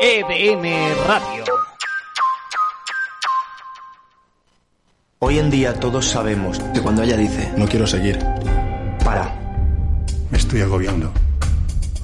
[0.00, 1.44] EDM Radio.
[5.18, 8.18] Hoy en día todos sabemos que cuando ella dice No quiero seguir.
[9.04, 9.34] para,
[10.30, 11.12] Me estoy agobiando.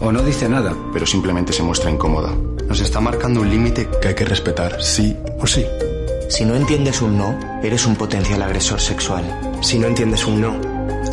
[0.01, 0.75] O no dice nada.
[0.93, 2.35] Pero simplemente se muestra incómoda.
[2.67, 5.65] Nos está marcando un límite que hay que respetar, sí o sí.
[6.29, 9.25] si no entiendes un no, eres un potencial agresor sexual.
[9.61, 10.61] Si no entiendes un no,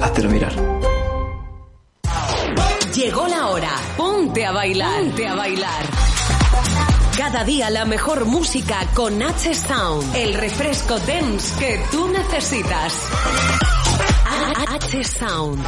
[0.01, 0.53] háztelo mirar.
[2.95, 3.71] Llegó la hora.
[3.95, 5.03] Ponte a bailar.
[5.03, 6.06] Ponte a bailar.
[7.17, 10.15] Cada día la mejor música con H Sound.
[10.15, 12.93] El refresco dance que tú necesitas.
[14.69, 15.65] H Sound.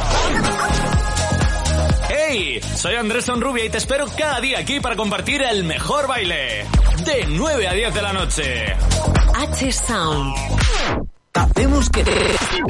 [2.08, 2.60] ¡Hey!
[2.76, 6.66] Soy Andrés Sonrubia y te espero cada día aquí para compartir el mejor baile.
[7.04, 8.66] De 9 a 10 de la noche.
[9.34, 10.36] H Sound.
[11.34, 12.04] Hacemos que,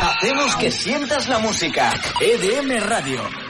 [0.01, 1.93] hacemos que sientas la música.
[2.19, 3.50] EDM Radio.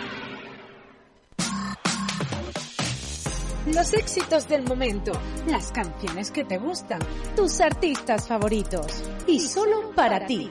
[3.75, 5.13] Los éxitos del momento,
[5.47, 6.99] las canciones que te gustan,
[7.37, 10.51] tus artistas favoritos y solo para ti.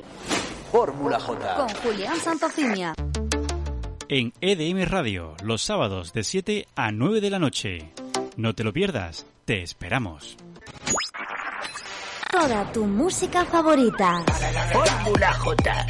[0.72, 1.56] Fórmula J.
[1.56, 2.94] Con Julián Santofimia.
[4.08, 7.94] En EDM Radio, los sábados de 7 a 9 de la noche.
[8.38, 10.38] No te lo pierdas, te esperamos.
[12.32, 14.24] Toda tu música favorita.
[14.72, 15.86] Fórmula J.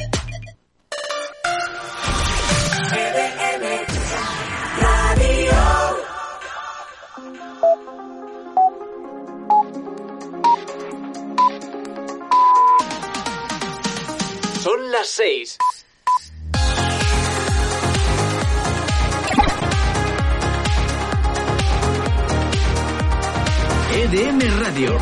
[14.90, 15.56] Las 6.
[23.94, 24.98] EDM Radio.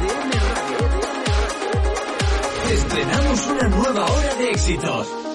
[2.71, 5.28] Estrenamos una nueva hora de éxitos.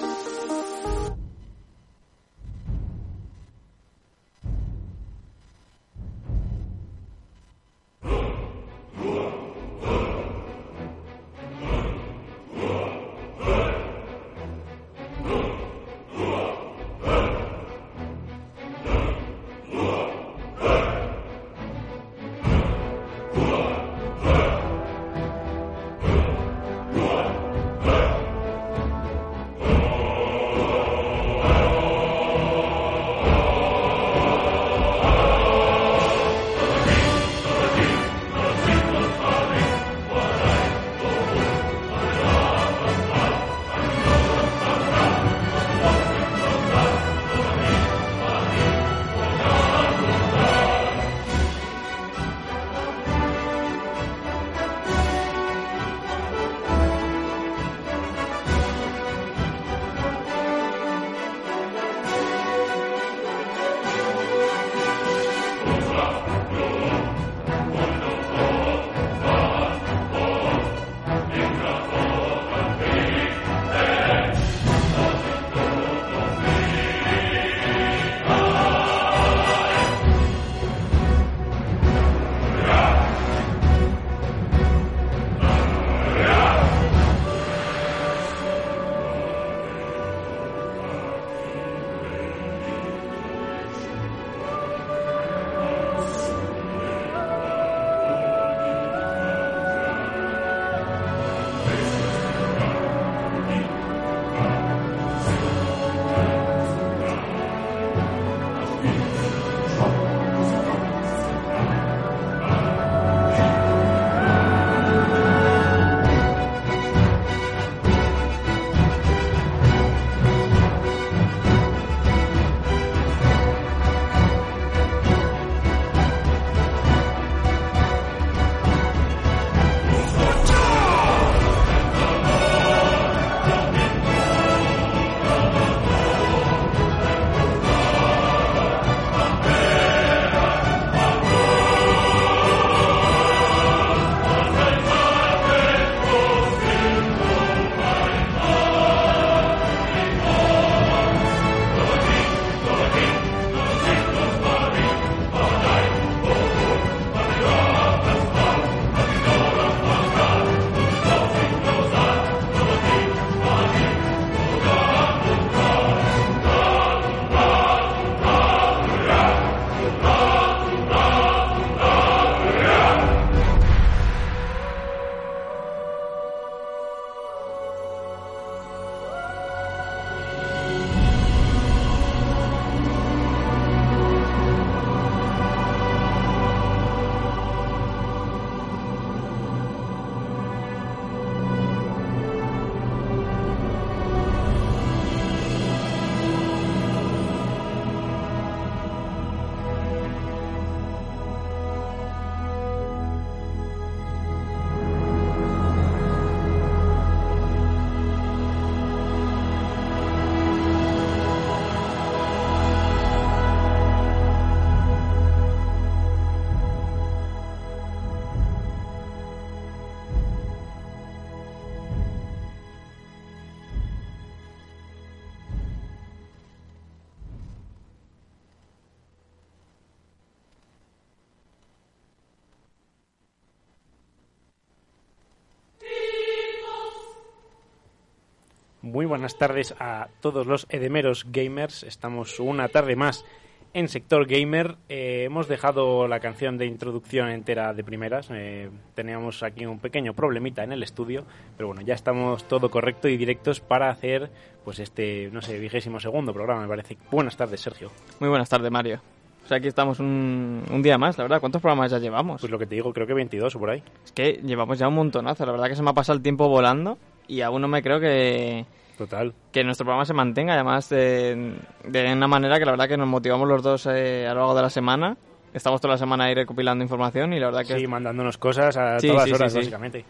[238.94, 241.82] Muy buenas tardes a todos los edemeros gamers.
[241.82, 243.24] Estamos una tarde más
[243.72, 244.76] en Sector Gamer.
[244.88, 248.28] Eh, hemos dejado la canción de introducción entera de primeras.
[248.30, 251.24] Eh, teníamos aquí un pequeño problemita en el estudio,
[251.56, 254.30] pero bueno, ya estamos todo correcto y directos para hacer
[254.64, 256.96] pues este, no sé, vigésimo segundo programa, me parece.
[257.10, 257.90] Buenas tardes, Sergio.
[258.20, 259.00] Muy buenas tardes, Mario.
[259.44, 261.40] O sea, aquí estamos un, un día más, la verdad.
[261.40, 262.40] ¿Cuántos programas ya llevamos?
[262.40, 263.82] Pues lo que te digo, creo que 22 o por ahí.
[264.04, 265.44] Es que llevamos ya un montonazo.
[265.44, 266.96] La verdad que se me ha pasado el tiempo volando
[267.26, 268.64] y aún no me creo que,
[268.98, 269.34] Total.
[269.52, 270.54] que nuestro programa se mantenga.
[270.54, 271.54] Además, de,
[271.84, 274.54] de una manera que la verdad que nos motivamos los dos eh, a lo largo
[274.54, 275.16] de la semana.
[275.52, 277.78] Estamos toda la semana ahí recopilando información y la verdad que...
[277.78, 279.58] Sí, mandándonos cosas a Sí, todas sí, horas, sí.
[279.58, 280.04] básicamente.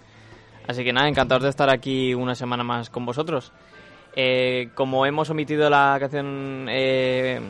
[0.67, 3.53] Así que nada, encantados de estar aquí una semana más con vosotros.
[4.17, 7.41] Eh, como hemos omitido la canción, eh,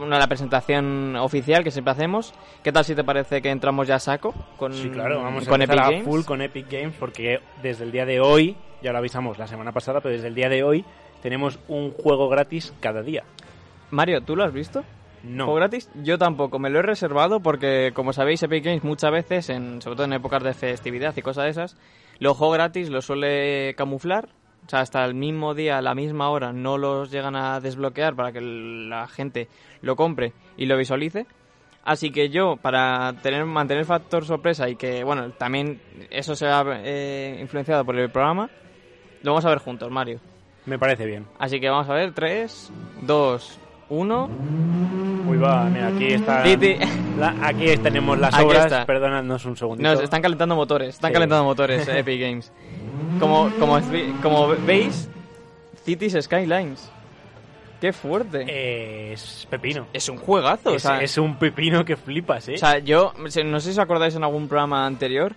[0.00, 3.96] una la presentación oficial que siempre hacemos, ¿qué tal si te parece que entramos ya
[3.96, 6.04] a saco con, Sí, claro, vamos a con empezar Epic a Games?
[6.04, 9.72] full con Epic Games porque desde el día de hoy, ya lo avisamos la semana
[9.72, 10.84] pasada, pero desde el día de hoy
[11.22, 13.24] tenemos un juego gratis cada día.
[13.90, 14.84] Mario, ¿tú lo has visto?
[15.22, 15.44] No.
[15.44, 15.90] ¿Juego gratis?
[16.02, 19.96] Yo tampoco, me lo he reservado porque, como sabéis, Epic Games muchas veces, en, sobre
[19.96, 21.76] todo en épocas de festividad y cosas de esas,
[22.20, 24.28] los juegos gratis los suele camuflar.
[24.68, 28.14] O sea, hasta el mismo día, a la misma hora, no los llegan a desbloquear
[28.14, 29.48] para que la gente
[29.80, 31.26] lo compre y lo visualice.
[31.84, 35.80] Así que yo, para tener mantener factor sorpresa y que, bueno, también
[36.10, 38.50] eso sea eh, influenciado por el programa,
[39.22, 40.20] lo vamos a ver juntos, Mario.
[40.66, 41.24] Me parece bien.
[41.38, 42.70] Así que vamos a ver, 3,
[43.06, 44.28] 2, 1...
[45.28, 46.42] Uy, va, mira, aquí está.
[47.18, 48.64] La- aquí tenemos las Aquí obras.
[48.66, 48.86] está.
[48.86, 49.92] Perdonadnos un segundito.
[49.94, 51.14] No, están calentando motores, están Sí.
[51.14, 52.52] calentando motores eh, Epic Games.
[53.20, 53.78] Como, como,
[54.22, 55.08] como veis,
[55.84, 56.90] Cities Skylines.
[57.80, 58.44] Qué fuerte.
[58.48, 59.86] Eh, es pepino.
[59.92, 60.70] es un juegazo.
[60.70, 62.54] Es, o, sea, es un pepino que flipas, ¿eh?
[62.54, 65.34] o sea, yo, no sé si os acordáis en algún programa anterior,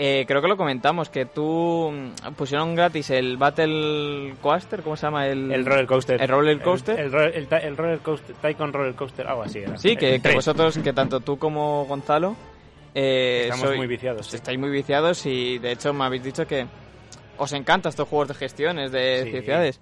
[0.00, 5.06] eh, creo que lo comentamos, que tú mm, pusieron gratis el Battle Coaster, ¿cómo se
[5.06, 5.26] llama?
[5.26, 6.22] El, el roller coaster.
[6.22, 6.98] El roller coaster.
[6.98, 8.36] El, el ro- el ta- el roller coaster.
[8.36, 9.76] Tycoon roller coaster, algo así era.
[9.76, 12.36] Sí, que, El que vosotros, que tanto tú como Gonzalo,
[12.94, 14.26] eh, Estamos muy viciados.
[14.28, 14.36] sí.
[14.36, 16.66] estáis muy viciados y de hecho me habéis dicho que
[17.36, 19.40] os encantan estos juegos de gestiones de Sí.
[19.42, 19.80] ciudades.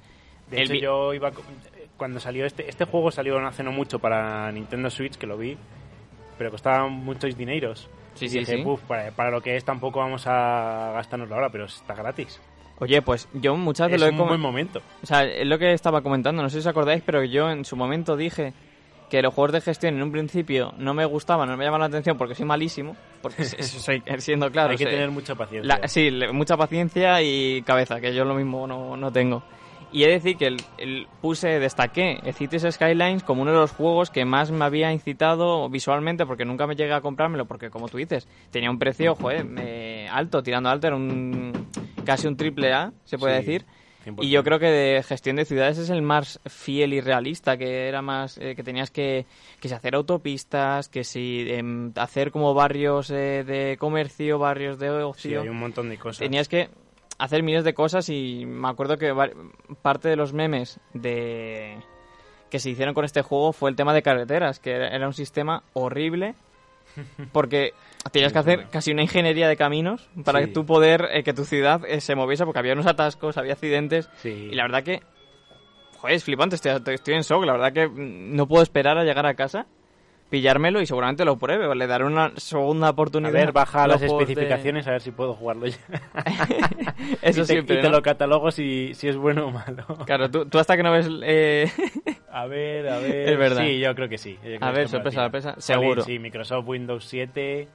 [0.51, 1.31] De hecho, yo iba.
[1.97, 2.69] Cuando salió este.
[2.69, 5.57] Este juego salió hace no mucho para Nintendo Switch, que lo vi.
[6.39, 7.89] Pero costaba muchos dineros.
[8.17, 8.63] Sí, sí, dije, sí.
[8.63, 12.41] "Puf, para, para lo que es tampoco vamos a gastárnoslo ahora, pero está gratis.
[12.79, 14.83] Oye, pues yo muchas Es veces lo he un com- buen momento.
[15.03, 17.65] O sea, es lo que estaba comentando, no sé si os acordáis, pero yo en
[17.65, 18.53] su momento dije
[19.09, 21.87] que los juegos de gestión en un principio no me gustaban, no me llamaban la
[21.87, 24.71] atención porque soy malísimo, porque soy siendo claro.
[24.73, 25.79] Hay que tener mucha paciencia.
[25.81, 29.43] La- sí, mucha paciencia y cabeza, que yo lo mismo no, no tengo.
[29.89, 33.73] Y he de decir que el, el- puse, destaqué Cities Skylines como uno de los
[33.73, 37.89] juegos que más me había incitado visualmente, porque nunca me llegué a comprármelo, porque como
[37.89, 41.69] tú dices, tenía un precio, joder, eh, alto, tirando alto, era un
[42.05, 43.67] casi un triple A, se puede Sí, decir.
[44.05, 44.23] 100%.
[44.25, 47.89] Y yo creo que de gestión de ciudades es el más fiel y realista, que
[47.89, 49.27] era más eh, que tenías que,
[49.61, 54.89] que si hacer autopistas, que si em, hacer como barrios eh, de comercio, barrios de
[54.89, 55.43] Sí, ocio.
[55.43, 56.21] hay un montón de cosas.
[56.21, 56.71] Tenías que
[57.19, 59.13] hacer miles de cosas y me acuerdo que
[59.83, 61.79] parte de los memes de
[62.51, 65.63] que se hicieron con este juego fue el tema de carreteras, que era un sistema
[65.73, 66.35] horrible
[67.33, 67.73] porque
[68.13, 70.47] tenías que hacer casi una ingeniería de caminos para Sí.
[70.47, 73.55] que tú poder eh, que tu ciudad eh, se moviese porque había unos atascos, había
[73.55, 74.49] accidentes Sí.
[74.53, 75.03] y la verdad que
[75.99, 79.27] joder, es flipante, estoy, estoy en shock, la verdad que no puedo esperar a llegar
[79.27, 79.67] a casa
[80.31, 83.33] pillármelo y seguramente lo pruebe, le daré una segunda A oportunidad.
[83.33, 85.77] ver, baja a las de- especificaciones a ver si puedo jugarlo ya.
[87.23, 87.91] Eso y te, siempre, y te ¿no?
[87.97, 89.85] lo catalogo si, si es bueno o malo.
[90.07, 91.09] Claro, tú, tú hasta que no ves...
[91.23, 91.71] eh,
[92.33, 93.29] A ver, a ver.
[93.31, 93.63] Es verdad.
[93.63, 94.39] Sí, yo creo que sí.
[94.43, 96.03] Creo A ver, es sorpresa, sorpresa, seguro.
[96.03, 97.67] Sí, Microsoft Windows 7,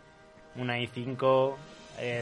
[0.58, 1.53] una i5,
[2.00, 2.22] eh,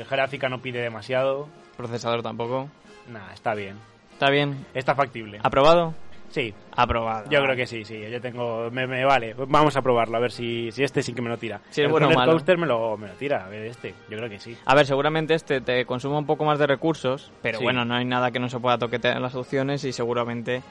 [0.00, 1.48] de gráfica no pide demasiado.
[1.76, 2.68] procesador tampoco.
[3.08, 3.76] Nada, está bien.
[4.14, 4.66] Está bien.
[4.74, 5.38] Está factible.
[5.44, 5.94] ¿Aprobado?
[6.30, 7.30] Sí, Aprobado.
[7.30, 8.00] yo creo que sí, sí.
[8.10, 8.70] Yo tengo.
[8.70, 9.34] Me, me vale.
[9.48, 11.60] Vamos a probarlo, a ver si, si este sí que me lo tira.
[11.70, 12.32] Si es bueno o roller malo.
[12.32, 13.94] coaster me lo, me lo tira, a ver este.
[14.10, 14.56] Yo creo que sí.
[14.64, 17.64] A ver, seguramente este te consume un poco más de recursos, pero Sí.
[17.64, 20.62] bueno, no hay nada que no se pueda toquetear en las opciones y seguramente...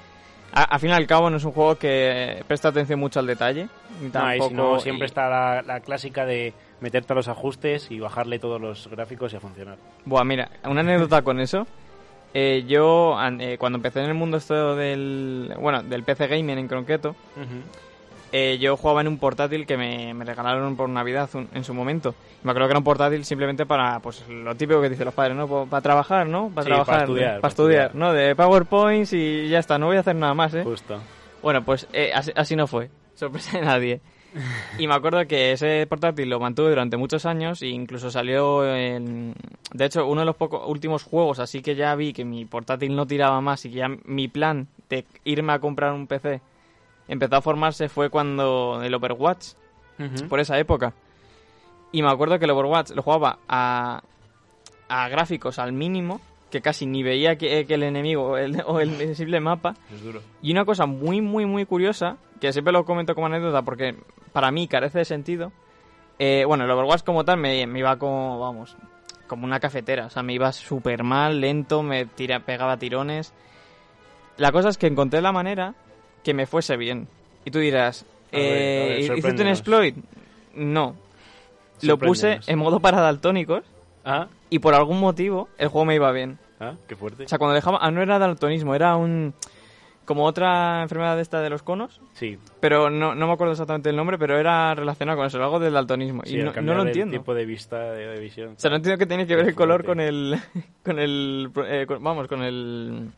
[0.53, 3.27] A, al fin y al cabo no es un juego que presta atención mucho al
[3.27, 3.67] detalle.
[3.99, 7.15] ni No, y tampoco, si no, siempre y- está la, la clásica de meterte a
[7.15, 9.77] los ajustes y bajarle todos los gráficos y a funcionar.
[10.05, 11.65] Buah, mira, una anécdota con eso.
[12.37, 15.53] Eh, yo, eh, cuando empecé en el mundo esto del...
[15.57, 17.15] Bueno, del PC Gaming en concreto,
[18.33, 21.73] eh, yo jugaba en un portátil que me, me regalaron por Navidad un- en su
[21.73, 22.13] momento.
[22.43, 25.37] Me acuerdo que era un portátil simplemente para, pues, lo típico que dicen los padres,
[25.37, 25.47] ¿no?
[25.47, 26.49] Pa- Para trabajar, ¿no?
[26.49, 26.85] Para Sí, trabajar.
[26.93, 28.09] para estudiar, Para para estudiar, estudiar.
[28.09, 28.13] ¿no?
[28.13, 30.63] De PowerPoints y ya está, no voy a hacer nada más, ¿eh?
[30.63, 30.99] Justo.
[31.41, 32.89] Bueno, pues eh, así, así no fue.
[33.13, 34.01] Sorpresa de nadie.
[34.77, 39.33] Y me acuerdo que ese portátil lo mantuve durante muchos años e incluso salió en...
[39.73, 42.95] De hecho, uno de los pocos últimos juegos, así que ya vi que mi portátil
[42.95, 46.41] no tiraba más y que ya mi plan de irme a comprar un PC
[47.07, 49.53] empezó a formarse fue cuando el Overwatch,
[50.27, 50.93] por esa época.
[51.91, 54.03] Y me acuerdo que el Overwatch lo jugaba a,
[54.89, 56.19] a gráficos al mínimo,
[56.51, 59.75] que casi ni veía que, que el enemigo o el, o el simple mapa.
[59.93, 60.21] Es duro.
[60.41, 63.95] Y una cosa muy, muy, muy curiosa, que siempre lo comento como anécdota porque
[64.33, 65.51] para mí carece de sentido.
[66.19, 68.75] eh, bueno, el Overwatch como tal me, me iba como, vamos,
[69.27, 70.05] como una cafetera.
[70.05, 73.33] O sea, me iba súper mal, lento, me tira, pegaba tirones.
[74.37, 75.73] La cosa es que encontré la manera
[76.23, 77.07] que me fuese bien.
[77.45, 79.95] Y tú dirás, A ver, a ver, eh, ¿hiciste un exploit?
[80.55, 80.95] No.
[81.81, 83.63] Lo puse en modo para daltónicos
[84.05, 86.37] Ah, y por algún motivo el juego me iba bien.
[86.59, 87.23] ah, qué fuerte.
[87.25, 87.79] O sea, cuando dejaba...
[87.81, 89.33] Ah, no era daltonismo, era un...
[90.05, 93.89] Como otra enfermedad de esta de los conos, Sí, pero no, no me acuerdo exactamente
[93.89, 96.21] el nombre, pero era relacionado con eso, algo del daltonismo.
[96.25, 97.17] sí y no, no lo el entiendo.
[97.17, 98.49] tipo de vista, de, de visión.
[98.49, 100.37] O sea, no entiendo que tiene que Qué ver el color con el...
[100.85, 101.49] Con el...
[101.67, 103.09] eh, con- vamos, con el...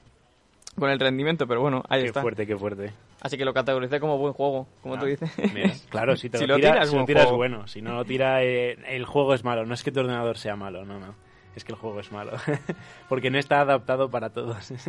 [0.78, 2.22] Con el rendimiento, pero bueno, ahí Qué está.
[2.22, 2.94] fuerte, qué fuerte.
[3.22, 5.32] Así que lo categoricé como buen juego, como Ah, tú dices.
[5.54, 7.38] mira, claro, si te Si lo, tira, tiras, si lo tiras juego.
[7.38, 7.68] bueno.
[7.68, 9.66] Si no lo tira, eh, el juego es malo.
[9.66, 11.16] No es que tu ordenador sea malo, no, no.
[11.56, 12.34] Es que el juego es malo.
[13.10, 14.72] Porque no está adaptado para todos.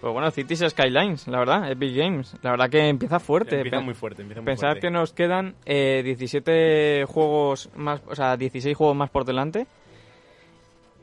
[0.00, 2.36] Pues bueno, Cities Skylines, la verdad, Epic Games.
[2.42, 3.56] La verdad que empieza fuerte.
[3.56, 4.80] empieza muy fuerte, empieza muy Pensad fuerte.
[4.82, 9.66] que nos quedan eh, 17 juegos más, o sea, 16 juegos más por delante.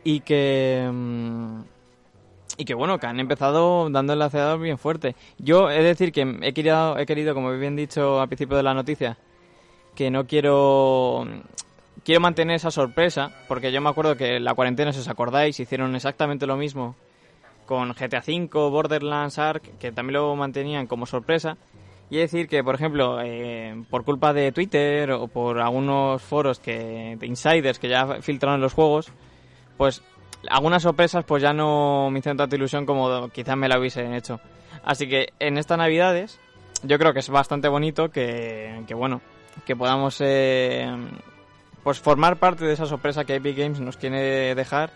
[0.06, 0.90] Y que.
[0.90, 1.60] mm,
[2.58, 5.16] y que bueno, que han empezado dando el acelerador bien fuerte.
[5.38, 8.64] Yo he de decir que he querido, he querido, como bien dicho al principio de
[8.64, 9.18] la noticia,
[9.96, 11.26] que no quiero.
[12.04, 15.60] Quiero mantener esa sorpresa, porque yo me acuerdo que en la cuarentena, si os acordáis,
[15.60, 16.96] hicieron exactamente lo mismo
[17.66, 21.58] con GTA V, Borderlands, Ark, que también lo mantenían como sorpresa.
[22.12, 27.18] Y decir que, por ejemplo, eh, por culpa de Twitter o por algunos foros que
[27.20, 29.12] de insiders que ya filtraron los juegos,
[29.76, 30.04] pues
[30.50, 34.40] algunas sorpresas pues ya no me hicieron tanta ilusión como quizás me la hubiesen hecho.
[34.84, 36.40] Así que en estas navidades
[36.84, 39.22] yo creo que es bastante bonito que, que bueno,
[39.66, 40.88] que podamos eh,
[41.84, 44.92] pues formar parte de esa sorpresa que Epic Games nos quiere dejar.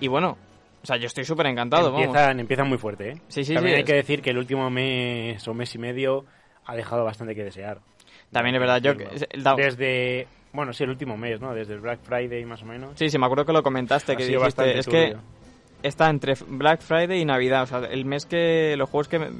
[0.00, 0.36] Y bueno,
[0.82, 2.06] o sea, yo estoy súper encantado, vamos.
[2.06, 3.20] empiezan, empiezan muy fuerte, ¿eh?
[3.28, 5.78] Sí, sí, También sí, hay es- que decir que el último mes o mes y
[5.78, 6.24] medio
[6.66, 7.80] ha dejado bastante que desear.
[8.30, 8.94] También es verdad, yo...
[9.56, 11.54] Desde, bueno, sí, el último mes, ¿no?
[11.54, 12.92] Desde el Black Friday más o menos.
[12.98, 15.16] Sí, sí, me acuerdo que lo comentaste, que dijiste, es que
[15.82, 19.30] está entre Black Friday y Navidad, o sea, el mes que los juegos que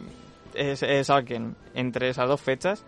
[0.54, 2.84] es, es saquen entre esas dos fechas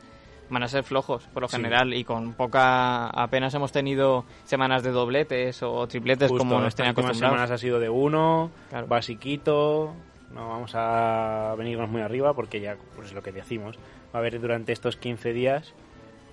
[0.51, 1.57] van a ser flojos, por lo Sí.
[1.57, 6.75] general, y con poca, apenas hemos tenido semanas de dobletes o tripletes Justo, como nos
[6.75, 7.37] tenían últimas acostumbrados.
[7.37, 8.89] semanas ha sido de uno, Claro.
[8.89, 9.95] basiquito,
[10.35, 13.77] no vamos a venirnos muy arriba porque ya, pues es lo que decimos,
[14.13, 15.73] va a haber durante estos 15 días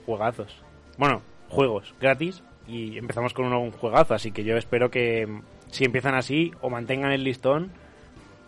[0.08, 0.64] juegazos.
[0.98, 5.86] Bueno, juegos gratis y empezamos con un juegazo, así que yo espero que mm, si
[5.86, 7.72] empiezan así o mantengan el listón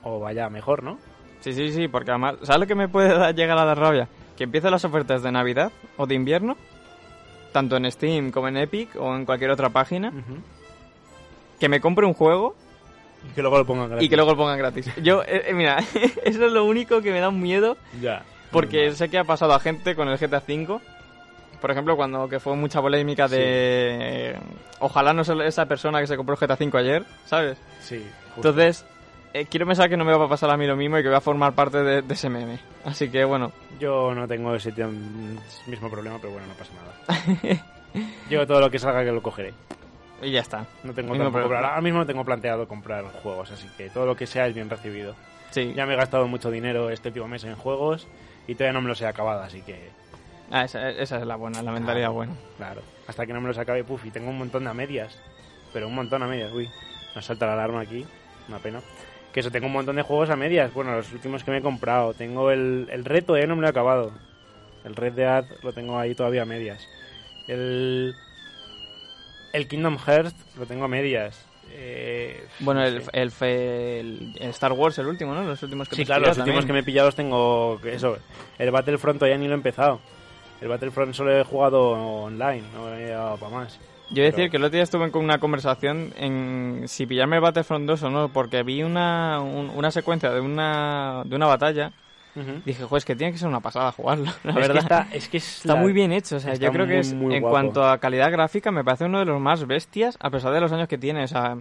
[0.03, 0.97] o vaya mejor, ¿no?
[1.41, 4.09] Sí, sí, sí, porque además, ¿sabes lo que me puede dar- llegar a dar rabia?
[4.37, 6.57] Que empiecen las ofertas de Navidad o de invierno,
[7.53, 10.11] tanto en Steam como en Epic o en cualquier otra página,
[11.59, 12.55] que me compre un juego
[13.29, 14.05] Y que luego lo pongan gratis.
[14.05, 14.89] y que luego lo pongan gratis.
[15.01, 15.77] Yo, eh, eh, mira,
[16.23, 18.23] eso es lo único que me da un miedo, Ya.
[18.51, 20.79] porque sé que ha pasado a gente con el GTA V.
[21.61, 24.37] Por ejemplo, cuando que fue mucha polémica de...
[24.79, 27.57] Ojalá no sea esa persona que se compró el GTA V ayer, ¿sabes?
[27.81, 28.49] Sí, justo.
[28.49, 28.85] Entonces,
[29.33, 31.09] eh, quiero pensar que no me va a pasar a mí lo mismo y que
[31.09, 32.59] voy a formar parte de, de ese meme.
[32.85, 34.71] Así que, bueno, Yo no tengo ese
[35.67, 37.65] mismo problema, pero bueno, no pasa nada.
[38.29, 39.53] Yo todo lo que salga que lo cogeré.
[40.21, 40.65] y ya está.
[40.83, 41.67] No tengo tampoco- problema.
[41.69, 44.69] ahora mismo no tengo planteado comprar juegos, así que todo lo que sea es bien
[44.69, 45.15] recibido.
[45.51, 45.73] Sí.
[45.75, 48.07] Ya me he gastado mucho dinero este último mes en juegos
[48.47, 49.89] y todavía no me los he acabado, así que
[50.51, 52.33] Ah, esa, esa es la buena, la mentalidad buena.
[52.57, 55.19] claro, hasta que no me los acabe, puf, y tengo un montón de a medias,
[55.73, 56.69] pero un montón a medias, uy,
[57.15, 58.05] nos salta la alarma aquí,
[58.47, 58.81] una pena.
[59.33, 61.61] Que eso, tengo un montón de juegos a medias, bueno, los últimos que me he
[61.61, 64.11] comprado, tengo el, el reto, eh, no me lo he acabado.
[64.83, 66.87] El Red Dead lo tengo ahí todavía a medias.
[67.47, 68.15] El,
[69.53, 71.45] el Kingdom Hearts lo tengo a medias.
[71.71, 75.43] Eh, Bueno, no el, el, fe- el- el Star Wars, el último, ¿no?
[75.43, 77.79] Los últimos que Sí, has claro, los últimos que me he pillado los tengo.
[77.85, 78.17] Eso,
[78.57, 79.99] el Battlefront todavía ni lo he empezado.
[80.61, 81.91] El Battlefront solo he jugado
[82.23, 83.79] online, no he dado para más.
[84.11, 87.05] Yo he de pero- decir que el otro día estuve con una conversación en si
[87.05, 91.35] pillarme el Battlefront 2 o no, porque vi una, un- una secuencia de una, de
[91.35, 91.91] una batalla.
[92.65, 94.77] Dije, joder, es que tiene que ser una pasada jugarlo, la Es que verdad.
[94.77, 96.93] está- es que es Está la- muy bien hecho, o sea, está yo creo que
[96.93, 97.53] muy, es, muy en guapo.
[97.53, 100.71] cuanto a calidad gráfica, me parece uno de los más bestias, a pesar de los
[100.71, 101.57] años que tiene, o sea,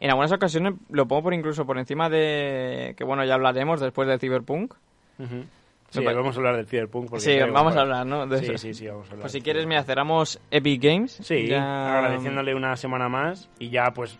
[0.00, 4.08] en algunas ocasiones lo pongo por incluso por encima de, que bueno, ya hablaremos después
[4.08, 4.72] de Cyberpunk,
[5.18, 5.44] Ujú.
[5.90, 7.08] Sí, Me vamos a hablar del Cyberpunk.
[7.10, 8.26] porque Sí, vamos a hablar, ¿no?
[8.26, 8.58] De sí, eso.
[8.58, 9.20] sí, sí, vamos a hablar.
[9.22, 11.12] Pues si quieres, mira, cerramos Epic Games.
[11.22, 14.18] Sí, Ya- agradeciéndole una semana más y ya pues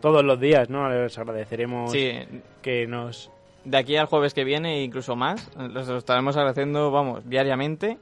[0.00, 0.88] todos los días, ¿no?
[0.90, 2.12] Les agradeceremos Sí,
[2.62, 3.30] que nos...
[3.64, 7.98] de aquí al jueves que viene, incluso más, los estaremos agradeciendo, vamos, diariamente.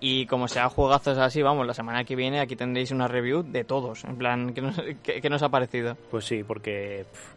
[0.00, 3.64] Y como sea juegazos así, vamos, la semana que viene aquí tendréis una review de
[3.64, 4.04] todos.
[4.04, 5.96] En plan, ¿qué nos, qué- qué nos ha parecido?
[6.10, 7.04] Pues sí, porque...
[7.10, 7.32] pff,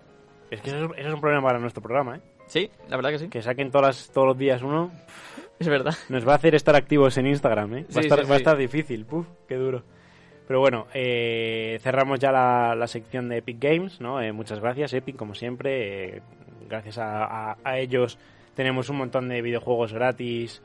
[0.52, 2.22] es que eso, es- eso es un problema para nuestro programa, ¿eh?
[2.48, 3.28] Sí, la verdad que sí.
[3.30, 4.92] Que saquen todas las- todos los días uno
[5.60, 5.94] Es verdad.
[6.10, 7.86] nos va a hacer estar activos en Instagram, ¿eh?
[7.86, 8.42] Va, Sí, a, estar, sí, va a sí.
[8.42, 9.84] estar difícil, puf, qué duro.
[10.48, 14.22] Pero bueno, eh, cerramos ya la, la sección de Epic Games, ¿no?
[14.22, 16.18] Eh, muchas gracias, Epic, como siempre.
[16.18, 16.22] eh,
[16.70, 18.18] gracias a, a- a ellos
[18.56, 20.62] tenemos un montón de videojuegos gratis,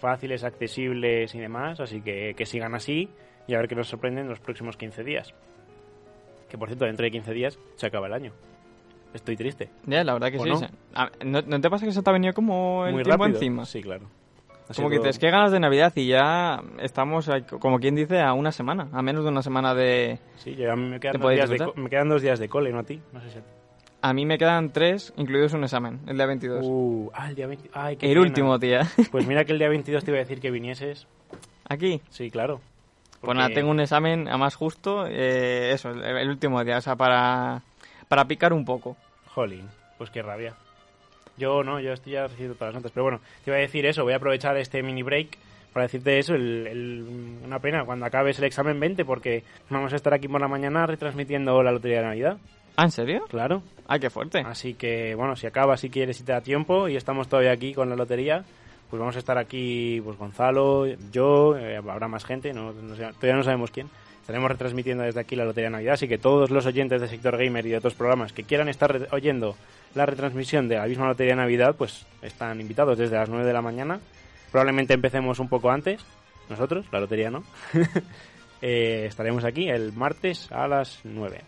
[0.00, 1.80] fáciles, accesibles y demás.
[1.80, 3.08] Así que que sigan así
[3.46, 5.34] y a ver qué nos sorprenden los próximos 15 días.
[6.48, 8.32] Que por cierto, dentro de 15 días se acaba el año.
[9.14, 9.70] Estoy triste.
[9.86, 10.50] Ya, la verdad que ¿O sí.
[10.50, 10.58] no?
[10.58, 10.66] sí.
[11.24, 13.38] ¿no, no te pasa que se te ha venido como el Muy tiempo rápido.
[13.38, 13.64] encima?
[13.64, 14.06] Sí, claro.
[14.68, 17.94] Ha Como sido- que dices, qué ganas de Navidad y ya estamos, ahí, como quien
[17.94, 20.18] dice, a una semana, a menos de una semana de...
[20.36, 21.82] Sí, yo a mí me quedan, ¿Te dos días de, disfrutar?
[21.82, 23.00] me quedan dos días de cole, ¿no a ti?
[23.12, 23.48] No sé si a ti.
[24.02, 26.64] A mí me quedan tres, incluidos un examen, el día 22.
[26.64, 27.70] Uh, ah, el día 20.
[27.72, 28.26] Ay, qué el pena.
[28.26, 28.80] último, tía.
[29.12, 31.06] Pues mira que el día 22 te iba a decir que vinieses.
[31.68, 32.00] Aquí.
[32.10, 32.60] Sí, claro.
[33.20, 36.78] Pues nada, Porque- tengo un examen a más justo, eh, eso, el, el último día,
[36.78, 37.62] o sea, para,
[38.08, 38.96] para picar un poco.
[39.36, 39.68] Jolín,
[39.98, 40.54] pues qué rabia.
[41.36, 42.92] Yo no, yo estoy ya recibiendo todas las notas.
[42.92, 45.36] Pero bueno, te iba a decir eso, voy a aprovechar este mini break
[45.74, 49.96] para decirte eso, el, el- una pena cuando acabes el examen 20 porque vamos a
[49.96, 52.38] estar aquí por la mañana retransmitiendo la Lotería de Navidad.
[52.76, 53.24] ¿Ah, en serio?
[53.28, 53.62] Claro.
[53.86, 54.38] Ay, qué fuerte.
[54.38, 57.74] Así que, bueno, si acaba, si quieres, si te da tiempo y estamos todavía aquí
[57.74, 58.42] con la lotería,
[58.88, 63.02] pues vamos a estar aquí, pues Gonzalo, yo, eh, habrá más gente, no, no sé,
[63.14, 63.88] todavía no sabemos quién.
[64.26, 67.38] Estaremos retransmitiendo desde aquí la Lotería de Navidad, así que todos los oyentes del sector
[67.38, 69.54] gamer y de otros programas que quieran estar oyendo
[69.94, 73.52] la retransmisión de la misma Lotería de Navidad, pues están invitados desde las 9 de
[73.52, 74.00] la mañana.
[74.50, 76.04] Probablemente empecemos un poco antes,
[76.48, 77.44] nosotros, la lotería no.
[78.62, 81.42] Eh, estaremos aquí el martes a las 9.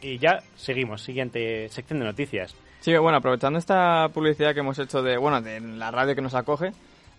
[0.00, 2.54] Y ya seguimos, siguiente sección de noticias.
[2.80, 6.36] Sí, bueno, aprovechando esta publicidad que hemos hecho de, bueno, de la radio que nos
[6.36, 6.70] acoge,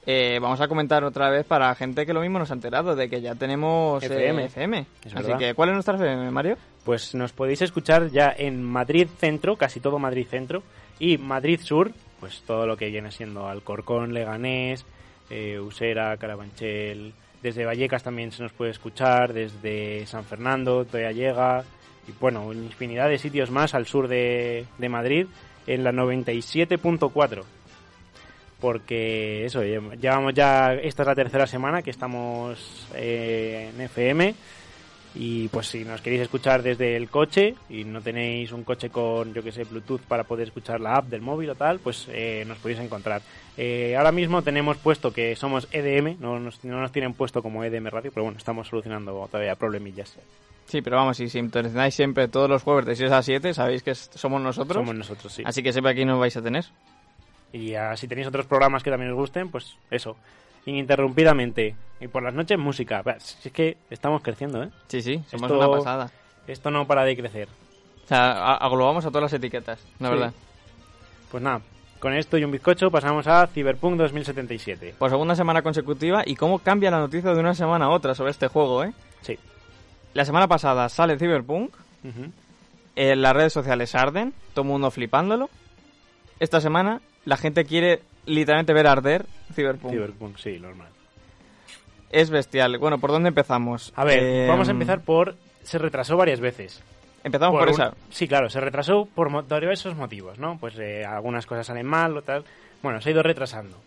[0.06, 3.10] eh, vamos a comentar otra vez para gente que lo mismo nos ha enterado de
[3.10, 4.86] que ya tenemos eh, FM.
[5.06, 5.38] Así verdad.
[5.38, 6.58] que, ¿cuál es nuestra FM, Mario?
[6.84, 10.62] Pues nos podéis escuchar ya en Madrid Centro, casi todo Madrid Centro,
[11.00, 14.86] y Madrid Sur, pues todo lo que viene siendo Alcorcón, Leganés,
[15.30, 17.14] eh, Usera, Carabanchel.
[17.42, 21.64] Desde Vallecas también se nos puede escuchar, desde San Fernando, todavía llega,
[22.08, 25.28] y bueno, infinidad de sitios más al sur de, de Madrid,
[25.66, 27.44] en la 97.4.
[28.64, 34.34] Porque eso, lle- llevamos ya, esta es la tercera semana que estamos eh, en FM.
[35.16, 39.34] Y pues si nos queréis escuchar desde el coche y no tenéis un coche con,
[39.34, 42.46] yo que sé, Bluetooth para poder escuchar la app del móvil o tal, pues eh,
[42.48, 43.22] nos podéis encontrar.
[43.58, 47.66] Eh, ahora mismo tenemos puesto que somos EDM, no nos, no nos tienen puesto como
[47.66, 50.16] EDM Radio, pero bueno, estamos solucionando todavía problemillas.
[50.68, 53.94] Sí, pero vamos, si sintonizáis siempre todos los jueves de 6 a 7, sabéis que
[53.94, 54.78] somos nosotros.
[54.82, 55.44] Somos nosotros, sí.
[55.46, 56.64] Así que siempre aquí nos vais a tener.
[57.54, 60.18] Y ah, si tenéis otros programas que también os gusten, pues eso,
[60.66, 61.76] ininterrumpidamente.
[62.02, 63.02] Y por las noches música.
[63.20, 64.70] Si es que estamos creciendo, ¿eh?
[64.88, 66.12] Sí, sí, somos Esto- una pasada.
[66.48, 67.48] Esto no para de crecer.
[68.04, 70.14] O sea, a- aglobamos a todas las etiquetas, la Sí.
[70.14, 70.34] verdad.
[71.32, 71.62] Pues nada,
[72.00, 74.96] con esto y un bizcocho pasamos a Cyberpunk 2077.
[75.00, 78.32] Por segunda semana consecutiva y cómo cambia la noticia de una semana a otra sobre
[78.32, 78.94] este juego, ¿eh?
[79.22, 79.40] Sí.
[80.14, 81.74] La semana pasada sale Cyberpunk,
[82.96, 85.50] en las redes sociales arden, todo el mundo flipándolo.
[86.40, 89.94] Esta semana la gente quiere literalmente ver arder Cyberpunk.
[89.94, 90.90] Cyberpunk, sí, normal.
[92.10, 92.78] Es bestial.
[92.78, 93.92] Bueno, ¿por dónde empezamos?
[93.96, 95.36] A ver, Eh, vamos a empezar por...
[95.64, 96.82] Se retrasó varias veces.
[97.24, 97.94] Empezamos por, esa.
[98.10, 100.58] Sí, claro, se retrasó por diversos motivos, ¿no?
[100.60, 102.44] Pues eh, algunas cosas salen mal o tal.
[102.82, 103.78] Bueno, se ha ido retrasando.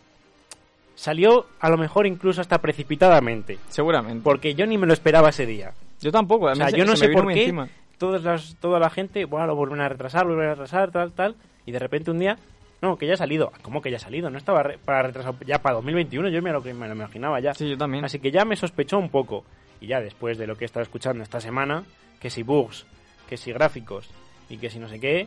[0.95, 3.59] Salió a lo mejor incluso hasta precipitadamente.
[3.69, 4.23] Seguramente.
[4.25, 5.73] Porque yo ni me lo esperaba ese día.
[6.01, 6.49] Yo tampoco.
[6.49, 7.53] a O sea, se- yo no se sé por qué
[7.99, 11.13] todas las, toda la gente, bueno, lo vuelven a retrasar, lo vuelven a retrasar, tal,
[11.13, 11.37] tal.
[11.67, 12.39] Y de repente un día,
[12.83, 13.53] no, que ya ha salido.
[13.63, 14.31] ¿Cómo que ya ha salido?
[14.31, 17.55] No estaba re- para retrasar ya para 2021, yo me lo, me lo imaginaba ya.
[17.55, 18.05] Sí, yo también.
[18.05, 19.45] Así que ya me sospechó un poco.
[19.81, 21.85] Y ya después de lo que he estado escuchando esta semana,
[22.21, 22.87] que si bugs,
[23.29, 24.09] que si gráficos
[24.49, 25.27] y que si no sé qué,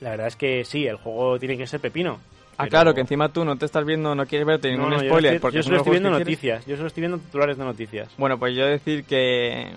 [0.00, 2.20] la verdad es que sí, el juego tiene que ser pepino.
[2.60, 4.96] Ah, Pero- claro, que encima tú no te estás viendo, no quieres verte ningún No,
[4.96, 5.34] no, yo spoiler.
[5.34, 8.08] estoy- porque yo solo estoy viendo noticias, yo solo estoy viendo titulares de noticias.
[8.18, 9.68] Bueno, pues yo decir que,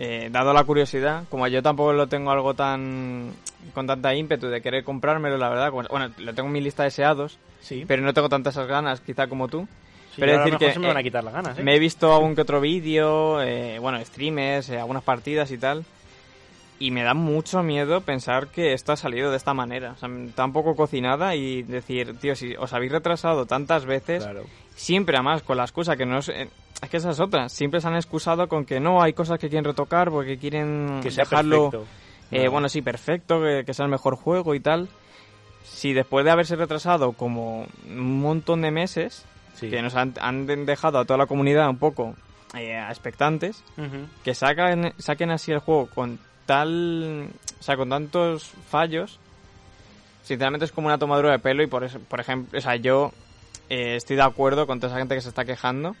[0.00, 3.32] eh, dado la curiosidad, como yo tampoco lo tengo algo tan
[3.74, 6.84] con tanta ímpetu de querer comprármelo, la verdad, como- bueno, lo tengo en mi lista
[6.84, 7.84] de deseados, Sí.
[7.86, 9.66] pero no tengo tantas ganas quizá como tú.
[10.14, 11.62] Sí, pero a decir que se me van a eh, quitar las ganas, ¿eh?
[11.64, 15.84] me he visto algún que otro vídeo, eh, bueno, streamers, eh, algunas partidas y tal,
[16.80, 20.08] y me da mucho miedo pensar que esto ha salido de esta manera, o sea,
[20.36, 24.44] tan poco cocinada y decir, tío, si os habéis retrasado tantas veces, Claro.
[24.76, 26.30] siempre, además, con la excusa que no es...
[26.82, 27.48] Es que esa es otra.
[27.48, 31.10] Siempre se han excusado con que no, hay cosas que quieren retocar porque quieren Que
[31.10, 31.70] sea dejarlo...
[31.70, 31.86] perfecto.
[32.30, 34.88] eh, bueno, sí, perfecto, que, que sea el mejor juego y tal.
[35.64, 39.68] Si después de haberse retrasado como un montón de meses, Sí.
[39.70, 42.14] que nos han, han dejado a toda la comunidad un poco
[42.56, 43.64] eh, expectantes,
[44.22, 47.28] que sacan, saquen así el juego con tal.
[47.58, 49.18] O sea, con tantos fallos.
[50.22, 53.10] Sinceramente es como una tomadura de pelo y por eso, por ejemplo, o sea, yo
[53.68, 55.96] eh, estoy de acuerdo con toda esa gente que se está quejando.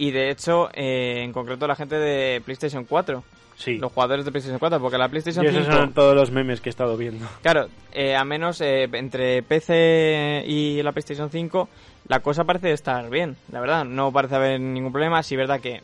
[0.00, 3.22] Y de hecho, eh, en concreto la gente de PlayStation 4.
[3.56, 3.76] Sí.
[3.76, 5.76] Los jugadores de PlayStation 4, porque la PlayStation Y esos 5...
[5.76, 7.26] son todos los memes que he estado viendo.
[7.42, 11.68] Claro, eh, a menos eh, entre PC y la PlayStation 5
[12.08, 13.84] la cosa parece estar bien, la verdad.
[13.84, 15.22] No parece haber ningún problema.
[15.22, 15.82] Sí, verdad que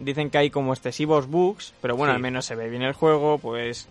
[0.00, 2.16] dicen que hay como excesivos bugs, pero bueno, Sí.
[2.16, 3.86] al menos se ve bien el juego, pues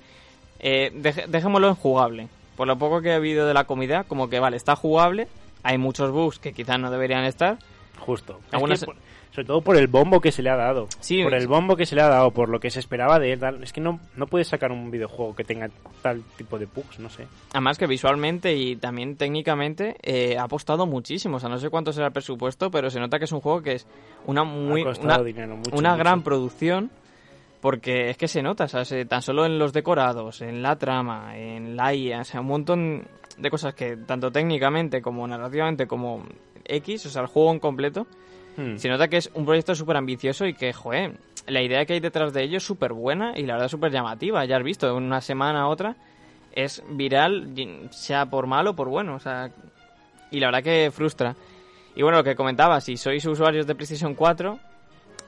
[0.59, 2.27] eh, deje- dejémoslo en jugable.
[2.55, 5.27] Por lo poco que ha habido de la comida, como que vale, está jugable.
[5.61, 7.59] Hay muchos bugs que quizás no deberían estar.
[7.99, 8.39] Justo.
[8.47, 8.91] Es Algunas- que
[9.31, 10.87] sobre todo por el bombo que se le ha dado.
[10.99, 13.33] Sí, por el bombo que se le ha dado, por lo que se esperaba de
[13.33, 13.39] él.
[13.61, 15.69] Es que no, no puedes sacar un videojuego que tenga
[16.01, 17.27] tal tipo de bugs, no sé.
[17.51, 21.37] Además que visualmente y también técnicamente eh, ha apostado muchísimo.
[21.37, 23.61] O sea, no sé cuánto será el presupuesto, pero se nota que es un juego
[23.61, 23.87] que es
[24.25, 25.99] una muy una, dinero, mucho, una mucho.
[25.99, 26.89] gran producción.
[27.59, 30.75] Porque es que se nota, o sea, se- tan solo en los decorados, en la
[30.75, 35.87] trama, en la IA, o sea, un montón de cosas que tanto técnicamente como narrativamente
[35.87, 36.23] como
[36.65, 38.05] X, o sea, el juego en completo,
[38.57, 38.77] Hmm.
[38.77, 41.99] se nota que es un proyecto súper ambicioso y que, joder, la idea que hay
[41.99, 44.43] detrás de ello es súper buena y la verdad súper llamativa.
[44.45, 45.95] Ya has visto, en una semana a otra
[46.53, 47.53] es viral,
[47.91, 49.51] sea por malo o por bueno, o sea,
[50.31, 51.35] y la verdad que frustra.
[51.95, 54.59] Y bueno, lo que comentaba, si sois usuarios de PlayStation 4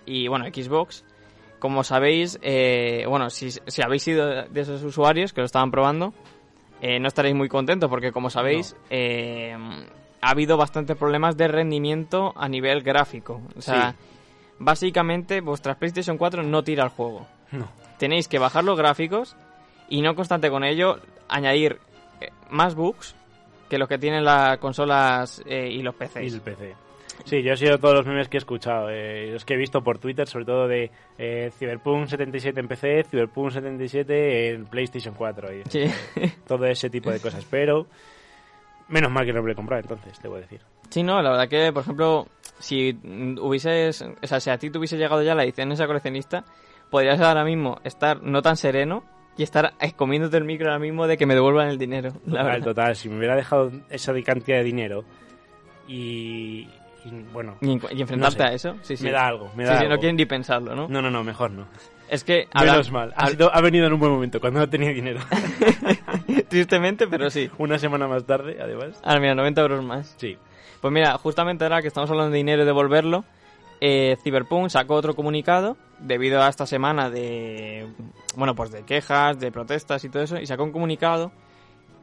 [0.08, 1.06] y bueno, Xbox,
[1.60, 6.14] como sabéis, eh, bueno, si, si habéis sido de esos usuarios que lo estaban probando,
[6.82, 9.56] eh, no estaréis muy contentos porque como sabéis, eh,
[10.22, 13.42] ha habido bastantes problemas de rendimiento a nivel gráfico.
[13.58, 13.98] O sea, Sí.
[14.60, 17.28] básicamente vuestra PlayStation 4 no tira el juego.
[17.52, 17.68] No.
[17.98, 19.36] Tenéis que bajar los gráficos
[19.90, 21.80] y no constante con ello añadir
[22.22, 23.16] eh, más bugs
[23.70, 26.24] que los que tienen las consolas eh, y los PCs.
[26.32, 26.76] Y el PC.
[27.26, 29.82] Sí, yo he sido todos los memes que he escuchado, eh, los que he visto
[29.84, 35.54] por Twitter, sobre todo de eh, Cyberpunk 77 en PC, Cyberpunk 77 en PlayStation 4
[35.54, 35.84] y Sí.
[36.48, 37.46] todo ese tipo de cosas.
[37.52, 37.88] Pero
[38.90, 40.62] menos mal que no lo he comprado, entonces, debo decir.
[40.90, 42.28] Sí, no, la verdad que, por ejemplo,
[42.60, 42.98] si
[43.40, 46.44] hubieses, o sea, si a ti te hubiese llegado ya la edición esa coleccionista,
[46.90, 49.04] podrías ahora mismo estar no tan sereno
[49.38, 52.10] y estar comiéndote el micro ahora mismo de que me devuelvan el dinero.
[52.26, 52.66] La Total, verdad.
[52.66, 55.06] total, si me hubiera dejado esa cantidad de dinero
[55.88, 56.68] y,
[57.06, 59.04] y, bueno, Y, en- y enfrentarte no sé, a eso, sí, sí.
[59.06, 59.90] me da algo, me Sí, da sí, algo.
[59.96, 60.88] no quieren ni pensarlo, ¿no?
[60.88, 61.68] No, no, no, mejor no.
[62.10, 62.48] Es que...
[62.60, 65.20] Menos mal, ha, hab- sido- ha venido en un buen momento, cuando no tenía dinero.
[66.50, 67.50] Tristemente, pero sí.
[67.58, 69.00] Una semana más tarde, además.
[69.04, 70.16] Ahora mira, 90 euros más.
[70.18, 70.38] Sí.
[70.82, 73.26] Pues mira, justamente ahora que estamos hablando de dinero y devolverlo,
[73.82, 77.88] eh, Cyberpunk sacó otro comunicado debido a esta semana de,
[78.36, 81.32] bueno, pues de quejas, de protestas y todo eso, y sacó un comunicado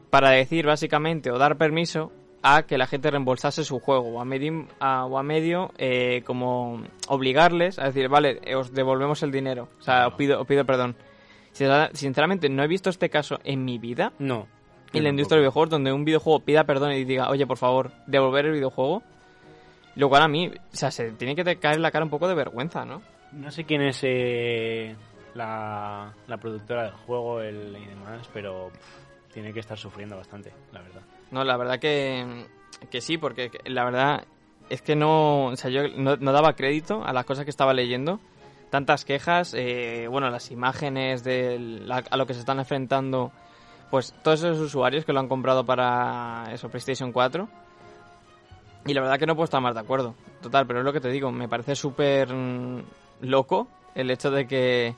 [0.09, 2.11] para decir básicamente o dar permiso
[2.43, 6.21] a que la gente reembolsase su juego o a medio, a- o a medio eh,
[6.25, 10.47] como obligarles a decir, vale, eh, os devolvemos el dinero, o sea, os pido, os
[10.47, 10.95] pido perdón.
[11.53, 14.47] Sincer- Sinceramente, no he visto este caso en mi vida No.
[14.93, 17.91] en la industria del videojuego donde un videojuego pida perdón y diga, oye, por favor,
[18.05, 19.01] devolver el videojuego.
[19.95, 22.35] Lo cual a mí, o sea, se tiene que caer la cara un poco de
[22.35, 23.01] vergüenza, ¿no?
[23.31, 24.95] No sé quién es eh,
[25.33, 30.53] la, la productora del juego el, y demás, pero pff, tiene que estar sufriendo bastante,
[30.71, 31.01] la verdad.
[31.31, 32.45] No, la verdad que,
[32.89, 34.25] que sí, porque la verdad
[34.69, 38.19] es que no, o sea, yo no, daba crédito a las cosas que estaba leyendo.
[38.69, 43.31] Tantas quejas, eh, bueno, las imágenes de la- a lo que se están enfrentando,
[43.89, 47.47] pues todos esos usuarios que lo han comprado para eso, PlayStation 4.
[48.85, 50.15] Y la verdad que no puedo estar más de acuerdo.
[50.41, 52.83] Total, pero es lo que te digo, me parece súper mm,
[53.21, 54.95] loco el hecho de que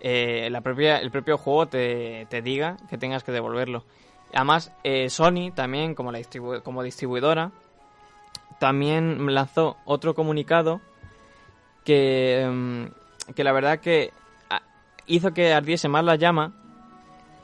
[0.00, 3.84] eh, la propia, el propio juego te, te diga que tengas que devolverlo.
[4.32, 7.50] Además, eh, Sony también, como, la distribu- como distribuidora,
[8.58, 10.80] también lanzó otro comunicado
[11.84, 14.12] que, mm, que la verdad que
[15.06, 16.52] hizo que ardiese más la llama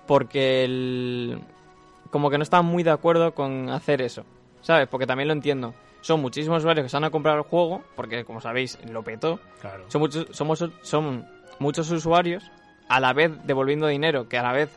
[0.06, 1.40] porque el,
[2.10, 4.24] como que no estaban muy de acuerdo con hacer eso,
[4.60, 4.86] ¿sabes?
[4.88, 5.74] Porque también lo entiendo.
[6.00, 9.40] Son muchísimos usuarios que se van a comprar el juego, porque como sabéis, lo petó.
[9.60, 9.84] Claro.
[9.88, 11.26] Son muchos, somos, son
[11.58, 12.48] muchos usuarios,
[12.88, 14.70] a la vez devolviendo dinero, que a la vez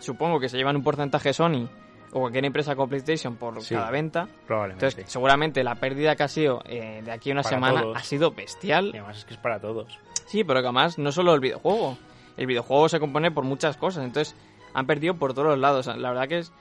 [0.00, 1.68] supongo que se llevan un porcentaje Sony
[2.12, 4.28] o cualquier empresa con PlayStation por Sí, cada venta.
[4.46, 4.86] Probablemente.
[4.86, 7.96] Entonces, seguramente la pérdida que ha sido eh, de aquí a una Para semana todos.
[7.96, 8.86] ha sido bestial.
[8.86, 9.98] Y además es que es para todos.
[10.26, 11.98] Sí, pero que además no solo el videojuego.
[12.36, 14.34] El videojuego se compone por muchas cosas, entonces
[14.74, 15.86] han perdido por todos los lados.
[15.86, 16.52] La verdad que es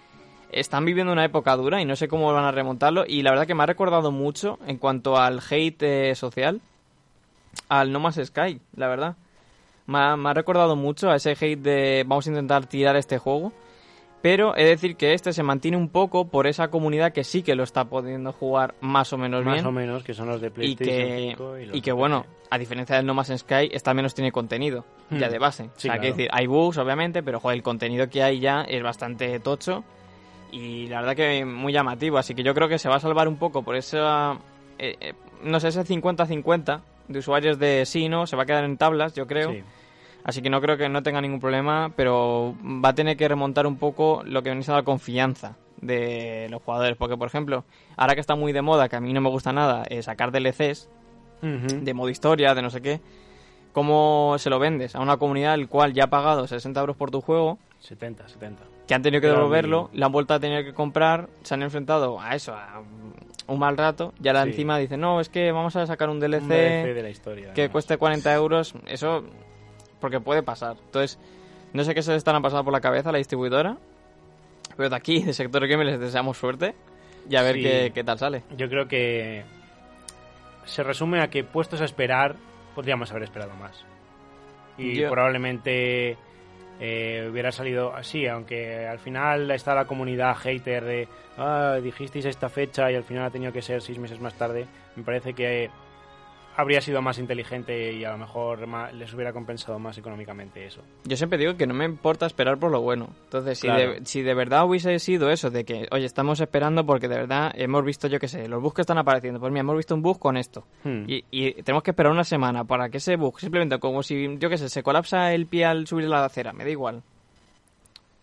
[0.51, 3.03] están viviendo una época dura y no sé cómo van a remontarlo.
[3.07, 6.61] Y la verdad que me ha recordado mucho en cuanto al hate eh, social
[7.69, 9.15] al No Man's Sky, la verdad.
[9.87, 13.17] Me ha, me ha recordado mucho a ese hate de vamos a intentar tirar este
[13.17, 13.51] juego.
[14.21, 17.43] Pero he de decir que este se mantiene un poco por esa comunidad que sí
[17.43, 19.65] que lo está pudiendo jugar más o menos Más bien.
[19.67, 22.25] o menos, que son los de y PlayStation que, 5 y los y que bueno,
[22.49, 25.31] a diferencia del No Man's Sky, esta menos tiene contenido ya Hmm.
[25.31, 25.63] de base.
[25.63, 26.01] Sí, o sea, claro.
[26.01, 29.83] que decir, hay bugs, obviamente, pero joder, el contenido que hay ya es bastante tocho
[30.51, 32.17] y la verdad que muy llamativo.
[32.17, 34.39] Así que yo creo que se va a salvar un poco por esa,
[34.79, 38.27] eh, eh, no sé, ese 50-50 de usuarios de sí, ¿no?
[38.27, 39.51] Se va a quedar en tablas, yo creo.
[39.51, 39.63] Sí.
[40.23, 43.67] Así que no creo que no tenga ningún problema, pero va a tener que remontar
[43.67, 46.97] un poco lo que viene siendo la confianza de los jugadores.
[46.97, 47.63] Porque, por ejemplo,
[47.95, 50.31] ahora que está muy de moda, que a mí no me gusta nada, eh, sacar
[50.31, 50.89] DLCs
[51.43, 51.79] Ujú.
[51.81, 53.01] de modo historia, de no sé qué,
[53.71, 57.11] ¿cómo se lo vendes a una comunidad el cual ya ha pagado 60 euros por
[57.11, 58.63] tu juego, 70, 70.
[58.87, 62.19] que han tenido que devolverlo, la han vuelto a tener que comprar, se han enfrentado
[62.19, 62.81] a eso, a
[63.47, 64.49] un mal rato, y ahora Sí.
[64.49, 67.53] encima dicen, no, es que vamos a sacar un DLC, Un DLC de la historia.
[67.53, 67.71] que además.
[67.71, 69.23] cueste 40 euros, eso
[69.99, 70.77] porque puede pasar.
[70.85, 71.19] Entonces,
[71.73, 73.77] no sé qué se les estará pasando por la cabeza a la distribuidora,
[74.77, 76.73] pero de aquí, de Sector Game, les deseamos suerte
[77.29, 77.61] y a ver Sí.
[77.63, 78.43] qué, qué tal sale.
[78.57, 79.43] Yo creo que
[80.65, 82.35] se resume a que puestos a esperar,
[82.73, 83.83] podríamos haber esperado más.
[84.77, 86.17] Y Yo- probablemente
[86.79, 91.07] eh, hubiera salido así, aunque al final está la comunidad hater de
[91.37, 94.65] ah, dijisteis esta fecha y al final ha tenido que ser seis meses más tarde.
[94.95, 95.69] Me parece que
[96.57, 100.81] habría sido más inteligente y a lo mejor les hubiera compensado más económicamente eso.
[101.03, 103.09] Yo siempre digo que no me importa esperar por lo bueno.
[103.25, 107.07] Entonces, si, de, si de verdad hubiese sido eso, de que, oye, estamos esperando porque
[107.07, 109.39] de verdad hemos visto, yo qué sé, los bugs que están apareciendo.
[109.39, 110.63] Pues mira, hemos visto un bug con esto.
[110.83, 111.03] Hmm.
[111.07, 114.49] Y, y tenemos que esperar una semana para que ese bug, simplemente como si, yo
[114.49, 117.03] qué sé, se colapsa el pie al subir la acera, me da igual.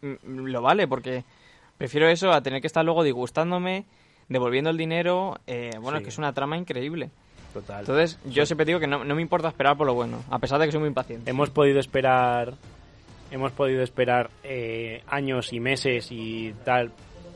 [0.00, 1.24] Mm, Lo vale, porque
[1.78, 3.84] prefiero eso a tener que estar luego disgustándome,
[4.28, 5.36] devolviendo el dinero.
[5.46, 6.02] eh, bueno, Sí.
[6.02, 7.10] es que es una trama increíble.
[7.52, 7.80] Total.
[7.80, 10.58] Entonces, yo siempre digo que no, no me importa esperar por lo bueno, a pesar
[10.58, 11.30] de que soy muy impaciente.
[11.30, 12.54] hemos podido esperar
[13.30, 16.90] hemos podido esperar eh, años y meses y tal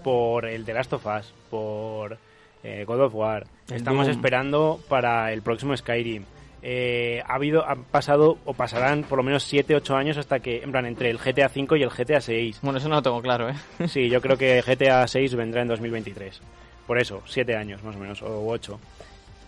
[0.04, 2.18] por el The Last of Us por
[2.62, 4.16] eh, God of War El estamos Doom.
[4.16, 6.24] esperando para el próximo Skyrim
[6.62, 10.62] Eh, ha habido han pasado o pasarán por lo menos 7 8 años hasta que
[10.62, 13.22] en plan entre el GTA 5 y el GTA 6 Bueno, eso no lo tengo
[13.22, 13.54] claro, ¿eh?
[13.88, 16.40] sí yo creo que GTA 6 vendrá en 2023
[16.86, 18.78] por eso 7 años más o menos o 8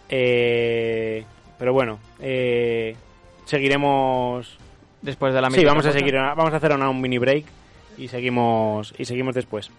[0.09, 1.25] eh,
[1.59, 2.97] pero bueno eh,
[3.44, 4.59] seguiremos
[5.03, 7.44] Después de la Sí, vamos a seguir, vamos a hacer una- un mini break
[7.97, 9.71] y seguimos y seguimos después.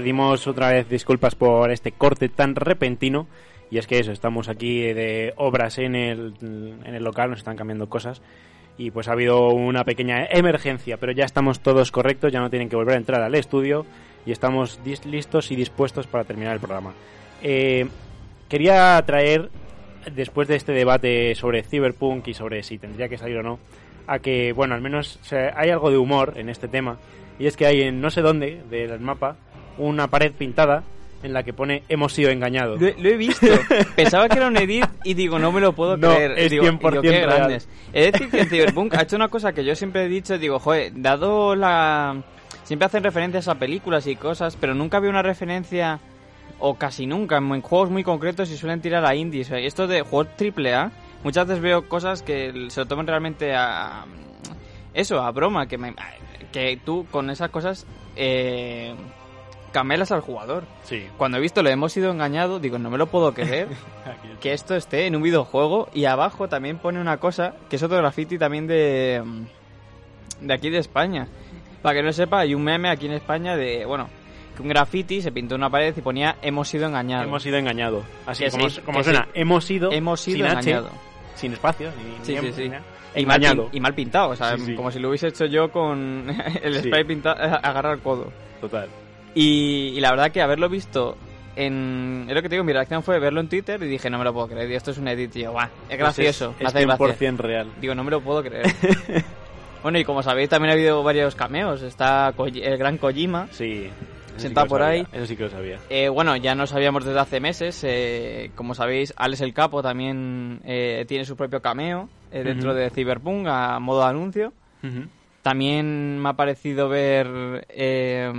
[0.00, 3.26] Pedimos otra vez disculpas por este corte tan repentino.
[3.70, 7.56] Y es que eso, estamos aquí de obras en el, en el local, nos están
[7.56, 8.22] cambiando cosas.
[8.78, 12.70] Y pues ha habido una pequeña emergencia, pero ya estamos todos correctos, ya no tienen
[12.70, 13.84] que volver a entrar al estudio
[14.24, 16.94] y estamos listos y dispuestos para terminar el programa.
[17.42, 17.86] Eh,
[18.48, 19.50] quería traer,
[20.14, 23.58] después de este debate sobre Cyberpunk y sobre si tendría que salir o no,
[24.06, 25.20] a que, bueno, al menos
[25.54, 26.96] hay algo de humor en este tema.
[27.38, 29.36] Y es que hay en no sé dónde del mapa
[29.80, 30.82] una pared pintada
[31.22, 32.80] en la que pone hemos sido engañados.
[32.80, 33.46] Lo, he- lo he visto.
[33.96, 36.38] Pensaba que era un edit y digo, no me lo puedo No, creer.
[36.38, 37.26] es digo, 100% digo, qué real.
[37.26, 37.68] grandes.
[37.92, 40.58] He de decir que Cyberpunk ha hecho una cosa que yo siempre he dicho, digo,
[40.58, 42.22] joder, dado la...
[42.64, 45.98] Siempre hacen referencias a películas y cosas, pero nunca había una referencia,
[46.58, 49.50] o casi nunca, en juegos muy concretos y suelen tirar a indies.
[49.50, 50.90] Esto de juegos AAA,
[51.24, 54.04] muchas veces veo cosas que se lo toman realmente a...
[54.94, 55.94] Eso, a broma, que, me,
[56.52, 57.86] que tú con esas cosas...
[58.16, 58.94] Eh,
[59.72, 60.64] camelas al jugador.
[60.84, 61.06] Sí.
[61.16, 63.68] Cuando he visto lo hemos sido engañados, digo, no me lo puedo creer
[64.40, 67.96] que esto esté en un videojuego y abajo también pone una cosa que es otro
[67.98, 71.28] graffiti también de mm, de aquí de España.
[71.82, 74.08] Para que no sepa, hay un meme aquí en España de, bueno,
[74.54, 77.26] que un graffiti se pintó en una pared y ponía hemos sido engañados.
[77.26, 78.04] Hemos sido engañados.
[78.26, 79.30] Así Que como, sí, como que suena, sí.
[79.34, 80.90] hemos sido, Hemos sido engañados.
[81.36, 82.62] sin espacios, ni, Sí, ni sí, sí.
[82.64, 82.82] ni nada.
[83.14, 83.68] Y mal, engañado.
[83.72, 86.26] y mal pintado, o sea, como si lo hubiese hecho yo con
[86.62, 88.30] el spray pintado, agarrar el codo.
[88.60, 88.88] Total.
[89.34, 91.16] Y, y la verdad que haberlo visto
[91.56, 92.26] en...
[92.28, 94.24] Es lo que te digo, mi reacción fue verlo en Twitter y dije, no me
[94.24, 97.30] lo puedo creer, esto es un edit, tío, guau, es gracioso, Pues es, es gracia.
[97.32, 97.68] 100% real.
[97.80, 98.66] Digo, no me lo puedo creer.
[99.82, 101.82] bueno, y como sabéis, también ha habido varios cameos.
[101.82, 103.88] Está el gran Kojima, Sí.
[104.36, 105.06] sí Sentado lo por sabía, ahí.
[105.12, 105.78] Eso sí que lo sabía.
[105.90, 107.82] Eh, bueno, ya no sabíamos desde hace meses.
[107.86, 112.90] eh, como sabéis, Alex el Capo también eh, tiene su propio cameo eh, dentro de
[112.90, 114.52] Cyberpunk a modo de anuncio.
[115.42, 118.30] También me ha parecido ver eh,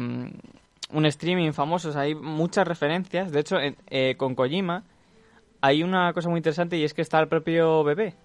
[0.93, 1.89] un streaming famoso.
[1.89, 3.31] o sea, hay muchas referencias.
[3.31, 4.83] De hecho, eh, con Kojima
[5.61, 8.15] hay una cosa muy interesante y es que está el propio bebé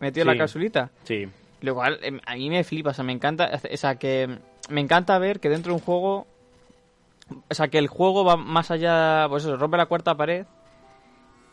[0.00, 0.90] metido en la capsulita.
[1.04, 1.26] Sí.
[1.60, 4.38] Lo cual em, a mí me flipa, o sea, me encanta, o sea, que
[4.68, 6.26] me encanta ver que dentro de un juego,
[7.48, 10.46] o sea, que el juego va más allá, pues eso, rompe la cuarta pared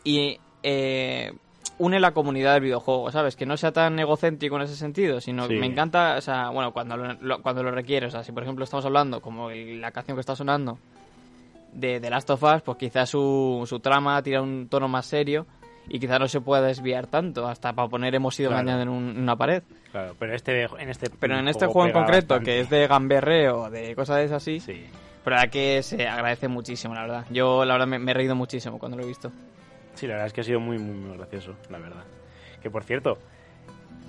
[0.04, 1.32] y eh,
[1.78, 3.36] une la comunidad del videojuego, ¿sabes?
[3.36, 6.72] Que no sea tan egocéntrico en ese sentido, sino que me encanta, o sea, bueno,
[6.72, 9.80] cuando lo, lo- cuando lo requiere, o sea, si por ejemplo estamos hablando, como el-
[9.80, 10.78] la canción que está sonando,
[11.72, 15.46] de The Last of Us, pues quizás su, su trama tira un tono más serio
[15.88, 18.62] y quizás no se pueda desviar tanto, hasta para poner hemos sido Claro.
[18.62, 19.62] engañados en, un- en una pared.
[19.92, 22.44] Claro, pero este, en este Pero en este juego en concreto, bastante.
[22.50, 24.84] que es de gamberreo, de cosas de esas así, Sí.
[25.22, 27.26] pero la que se agradece muchísimo, la verdad.
[27.30, 29.30] Yo, la verdad, me, me he reído muchísimo cuando lo he visto.
[29.96, 32.04] Sí, la verdad es que ha sido muy, muy, muy gracioso, la verdad.
[32.62, 33.18] Que por cierto,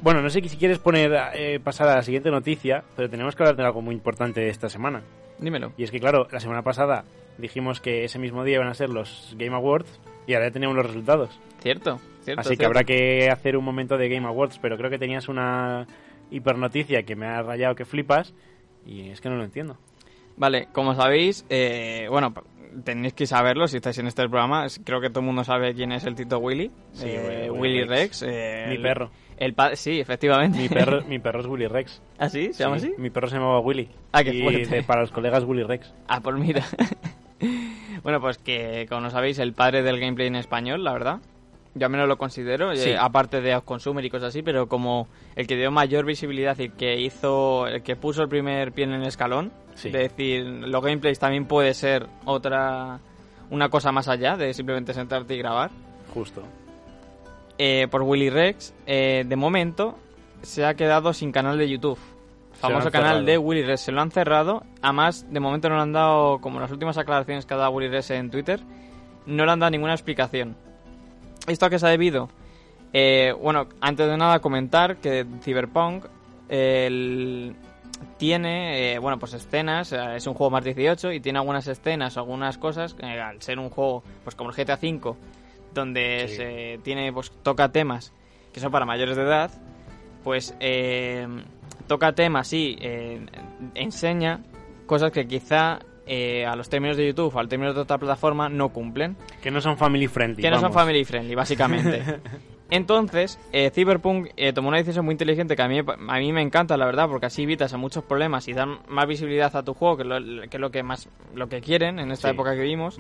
[0.02, 3.44] bueno, no sé si quieres poner, eh, pasar a la siguiente noticia, pero tenemos que
[3.44, 5.02] hablar de algo muy importante de esta semana.
[5.40, 5.74] Dímelo.
[5.78, 7.04] Y es que, claro, la semana pasada
[7.38, 10.76] dijimos que ese mismo día iban a ser los Game Awards y ahora ya tenemos
[10.76, 11.40] los resultados.
[11.62, 12.42] Cierto, cierto.
[12.42, 15.88] Así que habrá que hacer un momento de Game Awards, pero creo que tenías una
[16.30, 18.34] hipernoticia que me ha rayado que flipas
[18.86, 19.78] y es que no lo entiendo.
[20.36, 22.34] Vale, como sabéis, eh, bueno,
[22.84, 24.66] tenéis que saberlo si estáis en este programa.
[24.84, 26.72] Creo que todo el mundo sabe quién es el Tito Willy.
[26.94, 28.22] Sí, eh, Willy Willy Rex.
[28.22, 28.24] Rex.
[28.28, 29.12] eh, Mi perro.
[29.38, 30.58] El sí, efectivamente.
[30.58, 32.02] Mi perro, mi perro es Willy Rex.
[32.18, 32.52] ¿Ah, sí?
[32.54, 33.02] ¿Se llama Sí, así?
[33.02, 33.90] Mi perro se llamaba Willy.
[34.12, 34.66] Ah, qué y fuerte.
[34.68, 35.94] de- para los colegas Willy Rex.
[36.08, 36.64] Ah, pues mira.
[38.04, 41.20] bueno, pues que, como no sabéis, el padre del gameplay en español, la verdad.
[41.76, 45.46] Yo al menos lo considero, eh, aparte de Consumer y cosas así, pero como el
[45.46, 49.06] que dio mayor visibilidad y que hizo, el que puso el primer pie en el
[49.06, 49.52] escalón.
[49.76, 49.92] Sí.
[49.92, 53.00] De decir, los gameplays también puede ser otra,
[53.52, 55.70] una cosa más allá de simplemente sentarte y grabar.
[56.14, 56.42] Justo.
[57.60, 59.98] Eh, por Willy Rex, eh, de momento
[60.42, 62.00] se ha quedado sin canal de YouTube.
[62.54, 63.82] Famoso canal de Willy Rex.
[63.82, 64.64] Se lo han cerrado.
[64.82, 67.90] Además, de momento no le han dado, como las últimas aclaraciones que ha dado Willy
[67.90, 68.60] Rex en Twitter,
[69.28, 70.56] no le han dado ninguna explicación.
[71.48, 72.30] ¿Esto a qué se ha debido?
[72.94, 76.06] Eh, bueno, antes de nada comentar que Cyberpunk
[76.50, 77.56] el-
[78.18, 82.18] tiene, eh, bueno, pues escenas, eh, es un juego más 18 y tiene algunas escenas,
[82.18, 85.16] algunas cosas, eh, al ser un juego, pues como el GTA V,
[85.74, 86.36] donde Sí.
[86.36, 88.14] se tiene, pues toca temas
[88.54, 89.52] que son para mayores de edad,
[90.24, 91.28] pues eh,
[91.88, 93.22] toca temas y eh,
[93.76, 94.42] enseña
[94.86, 98.50] cosas que quizá eh, a los términos de YouTube o al términos de otra plataforma
[98.50, 99.16] no cumplen.
[99.42, 100.42] Que no son family friendly.
[100.42, 102.02] Que no son family friendly, básicamente.
[102.70, 106.42] Entonces, eh, Cyberpunk eh, tomó una decisión muy inteligente que a mí, a mí me
[106.42, 109.74] encanta, la verdad, porque así evitas a muchos problemas y dan más visibilidad a tu
[109.74, 112.34] juego, que, lo- que es lo que más lo que quieren en esta Sí.
[112.34, 112.98] época que vivimos.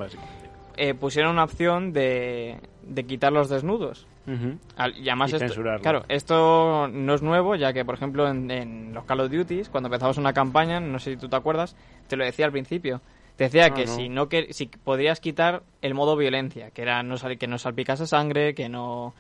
[0.78, 4.06] Eh, pusieron una opción de, de quitar los desnudos.
[4.28, 8.94] Y además Y esto, claro, esto no es nuevo, ya que, por ejemplo, en, en
[8.94, 11.76] los Call of Duty, cuando empezamos una campaña, no sé si tú te acuerdas,
[12.10, 13.00] te lo decía al principio,
[13.38, 13.96] Te decía Ah, que no.
[13.96, 18.06] si no que si podías quitar el modo violencia, que era no que no salpicase
[18.06, 19.14] sangre, que no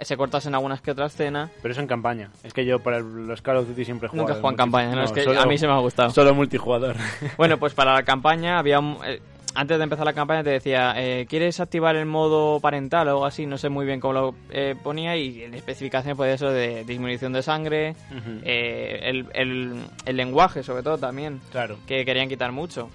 [0.00, 1.50] se cortasen algunas que otras escenas.
[1.62, 2.30] Pero eso en campaña.
[2.44, 4.26] Es que yo para el- los Call of Duty siempre he jugado.
[4.28, 6.10] Nunca he jugado en campaña, no, es que solo- a mí se me ha gustado.
[6.10, 6.96] Solo multijugador.
[7.38, 9.20] Bueno, pues para la campaña había un- eh,
[9.60, 13.26] antes de empezar la campaña te decía, eh, ¿quieres activar el modo parental o algo
[13.26, 13.44] así?
[13.46, 17.32] No sé muy bien cómo lo eh, ponía y en especificación puede eso de disminución
[17.32, 17.94] de sangre,
[18.44, 21.76] eh, el, el- el lenguaje sobre todo también, Claro.
[21.86, 22.88] que querían quitar mucho.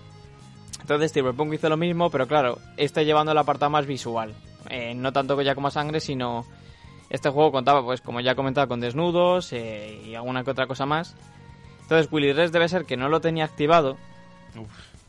[0.82, 4.34] Entonces Cyberpunk hizo lo mismo, pero claro, este llevando el apartado más visual.
[4.70, 6.45] Eh, no tanto ya como sangre, sino
[7.09, 10.68] este juego contaba, pues como ya he comentado, con desnudos eh, y alguna que otra
[10.68, 11.16] cosa más.
[11.82, 13.97] Entonces Willy Res debe ser que no lo tenía activado,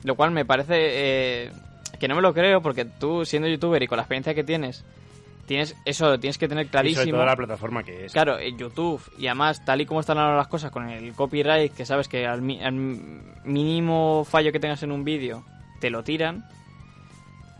[0.04, 1.52] lo cual me parece eh,
[1.98, 4.84] que no me lo creo porque tú siendo youtuber y con la experiencia que tienes,
[5.46, 7.16] tienes eso lo tienes que tener Y sobre clarísimo.
[7.18, 8.12] todo la plataforma que es.
[8.12, 11.72] Claro, en YouTube y además tal y como están ahora las cosas con el copyright,
[11.74, 15.44] que sabes que al, mi- al mínimo fallo que tengas en un vídeo
[15.80, 16.44] te lo tiran.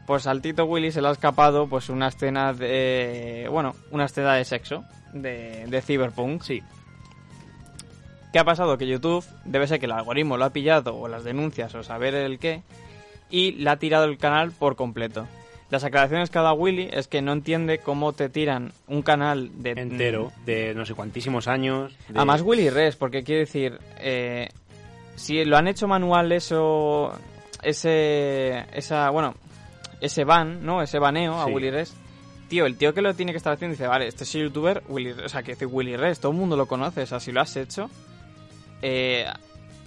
[0.07, 4.34] Pues al Tito Willy se le ha escapado pues una escena de bueno, una escena
[4.34, 4.84] de sexo
[5.14, 6.42] de, de Cyberpunk.
[6.42, 6.62] Sí.
[8.35, 8.76] ¿Qué ha pasado?
[8.76, 12.16] Que YouTube debe ser que el algoritmo lo ha pillado o las denuncias o saber
[12.16, 12.62] el qué
[13.30, 15.28] y le ha tirado el canal por completo.
[15.70, 19.62] Las aclaraciones que ha dado Willy es que no entiende cómo te tiran un canal
[19.62, 21.97] de Entero, de no sé cuantísimos años.
[22.09, 24.49] de- Además Willy Res, porque quiere decir, eh,
[25.14, 27.12] si lo han hecho manual eso,
[27.62, 29.37] ese, esa, bueno,
[30.01, 30.82] ese ban, ¿no?
[30.82, 31.53] Ese baneo a Sí.
[31.53, 31.95] Willy Res.
[32.49, 35.12] Tío, el tío que lo tiene que estar haciendo dice, vale, este es youtuber, Willy,
[35.12, 37.41] o sea, que dice Willy Res, todo el mundo lo conoce, o sea, si lo
[37.41, 37.89] has hecho,
[38.83, 39.27] eh,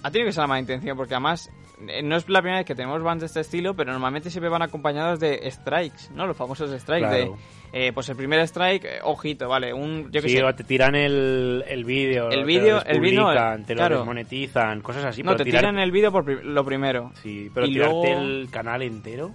[0.02, 1.50] ha tenido que ser la mala intención, porque además
[1.88, 4.48] eh, no es la primera vez que tenemos bans de este estilo, pero normalmente siempre
[4.48, 6.26] van acompañados de strikes, ¿no?
[6.26, 7.36] Los famosos strikes Claro.
[7.72, 10.54] de, eh, pues el primer strike, eh, ojito, vale, un, yo que sí, sé, o
[10.54, 12.30] te tiran el, el vídeo.
[12.30, 13.94] El te vídeo- lo el despublican, te claro.
[13.96, 15.22] lo desmonetizan, cosas así.
[15.22, 17.12] no, pero te tirar- tiran el vídeo por pri- lo primero.
[17.22, 19.32] Sí, pero y tirarte luego- el canal entero.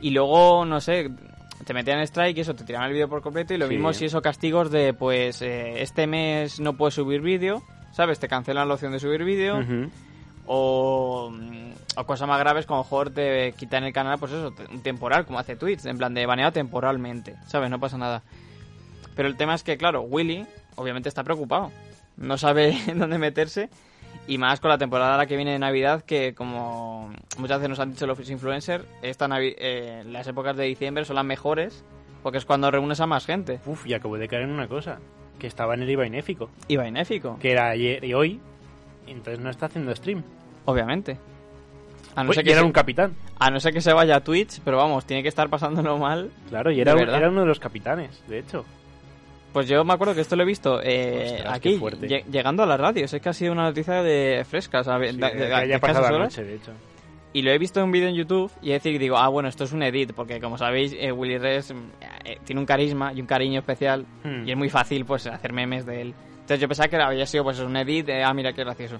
[0.00, 1.10] Y luego, no sé,
[1.64, 3.54] te metían strike y eso, te tiraban el vídeo por completo.
[3.54, 3.74] Y lo Sí.
[3.74, 7.62] mismo si eso castigos de, pues, eh, este mes no puedes subir vídeo,
[7.96, 8.18] ¿sabes?
[8.18, 9.56] Te cancelan la opción de subir vídeo.
[10.46, 14.80] O, mm, o cosas más graves, como mejor te quitan el canal, pues eso, un
[14.82, 17.68] temporal, como hace Twitch, en plan de baneado temporalmente, ¿sabes?
[17.70, 18.22] No pasa nada.
[19.16, 21.72] Pero el tema es que, claro, Willy, obviamente está preocupado.
[22.16, 23.70] No sabe dónde meterse.
[24.28, 27.80] Y más con la temporada la que viene de Navidad, que como muchas veces nos
[27.80, 31.84] han dicho los influencers, esta Navi- eh, las épocas de diciembre son las mejores,
[32.22, 33.60] porque es cuando reúnes a más gente.
[33.66, 34.98] Uf, y acabo de caer en una cosa.
[35.38, 36.50] Que estaba en el IVA Inéfico.
[36.68, 38.40] Y benéfico, Que era ayer y hoy.
[39.06, 40.22] entonces no está haciendo stream.
[40.64, 41.18] obviamente.
[42.14, 43.14] A no, Uy, ser y que era se, un capitán.
[43.38, 46.30] a no ser que se vaya a Twitch, pero vamos, tiene que estar pasándolo mal.
[46.48, 47.18] Claro, y era, un- verdad.
[47.18, 48.64] era uno de los capitanes, de hecho.
[49.52, 51.78] Pues yo me acuerdo que esto lo he visto eh, Ostras, aquí,
[52.30, 53.04] llegando a la radio.
[53.04, 55.74] Es que ha sido una noticia de fresca, o sea, Sí, de- que de- haya
[55.74, 56.72] de pasado escasas la noche, de hecho.
[57.32, 59.48] Y lo he visto en un vídeo en YouTube y es decir, digo, ah, bueno,
[59.48, 61.78] esto es un edit, porque como sabéis, eh, Willy Res mm,
[62.24, 64.46] eh, tiene un carisma y un cariño especial Hmm.
[64.48, 66.14] y es muy fácil, pues, hacer memes de él.
[66.32, 68.98] Entonces yo pensaba que había sido, pues, un edit de, ah, mira qué gracioso.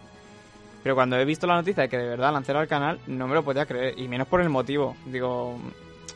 [0.82, 3.34] Pero cuando he visto la noticia de que de verdad lanzaron al canal, no me
[3.34, 4.96] lo podía creer, y menos por el motivo.
[5.06, 5.58] Digo,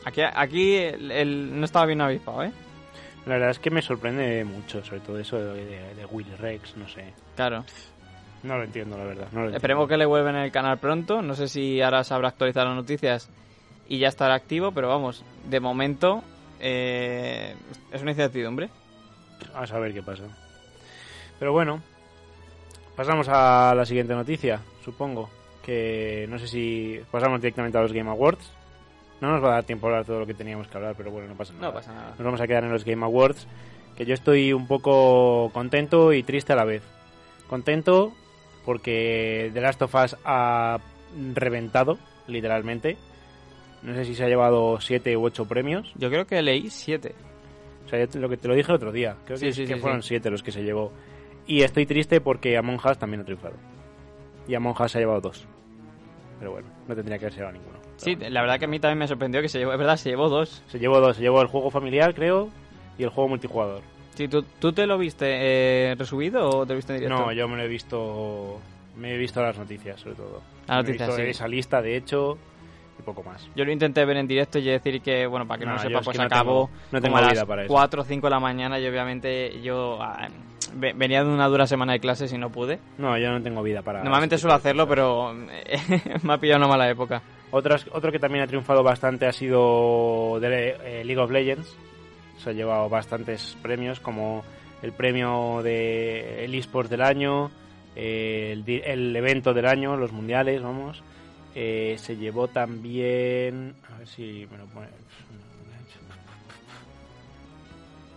[0.05, 2.51] aquí, aquí el, el- no estaba bien avispado, ¿eh?
[3.25, 6.75] La verdad es que me sorprende mucho, sobre todo eso de, de, de Willy Rex,
[6.77, 7.13] no sé.
[7.35, 7.63] Claro.
[8.43, 9.27] No lo entiendo, la verdad.
[9.31, 11.21] No lo Esperemos que le vuelvan el canal pronto.
[11.21, 13.29] No sé si ahora sabrá actualizar las noticias
[13.87, 16.23] y ya estará activo, pero vamos, de momento
[16.59, 17.55] eh,
[17.91, 18.69] es una incertidumbre.
[19.53, 20.23] A saber qué pasa.
[21.39, 21.81] Pero bueno,
[22.95, 25.29] pasamos a la siguiente noticia, supongo.
[25.63, 28.51] Que no sé si pasamos directamente a los Game Awards.
[29.19, 31.11] No nos va a dar tiempo a hablar todo lo que teníamos que hablar, pero
[31.11, 31.67] bueno, no pasa nada.
[31.67, 32.09] No pasa nada.
[32.09, 33.47] Nos vamos a quedar en los Game Awards.
[33.95, 36.81] Que yo estoy un poco contento y triste a la vez.
[37.47, 38.13] Contento
[38.65, 40.79] porque The Last of Us ha
[41.33, 41.97] reventado,
[42.27, 42.97] literalmente.
[43.83, 45.91] No sé si se ha llevado 7 u 8 premios.
[45.95, 47.15] Yo creo que leí 7.
[47.85, 49.15] O sea, yo te- lo que te lo dije el otro día.
[49.25, 50.09] Creo Sí, que, sí, que sí, fueron sí.
[50.09, 50.91] 7 los que se llevó.
[51.47, 53.55] Y estoy triste porque Among Us también ha triunfado.
[54.47, 55.47] Y Among Us se ha llevado 2.
[56.39, 57.79] Pero bueno, no tendría que haberse llevado ninguno.
[57.97, 60.09] Sí, la verdad que a mí también me sorprendió que se llevó, es verdad, se
[60.09, 60.63] llevó dos.
[60.67, 61.17] Se llevó dos.
[61.17, 62.49] Se llevó el juego familiar, creo,
[62.97, 63.81] y el juego multijugador.
[64.15, 67.25] Sí, ¿tú, tú te lo viste eh, resubido o te lo viste en directo?
[67.25, 68.59] No, yo me lo he visto.
[68.97, 70.41] Me he visto las noticias, sobre todo.
[70.67, 71.29] Las he noticias, visto sí.
[71.29, 72.37] esa lista, de hecho,
[72.99, 73.47] y poco más.
[73.55, 75.83] Yo lo intenté ver en directo y decir que, bueno, para que no, No, lo
[75.83, 77.73] yo sepa, es pues no acabó tengo- no tengo como a vida las para eso.
[77.73, 80.27] 4 o 5 de la mañana y obviamente yo ah,
[80.75, 82.79] ve- venía de una dura semana de clases y no pude.
[82.97, 84.03] No, yo no tengo vida para.
[84.03, 85.33] Normalmente suelo hacerlo, pero
[86.23, 87.21] me ha pillado una mala época.
[87.51, 91.77] Otras, otro que también ha triunfado bastante ha sido de, eh, League of Legends.
[92.43, 94.43] Se ha llevado bastantes premios, como
[94.81, 97.51] el premio de el eSports del año,
[97.95, 101.03] eh, el, el evento del año, los mundiales, vamos.
[101.53, 103.75] Eh, se llevó también...
[103.93, 104.87] A ver si me lo pone...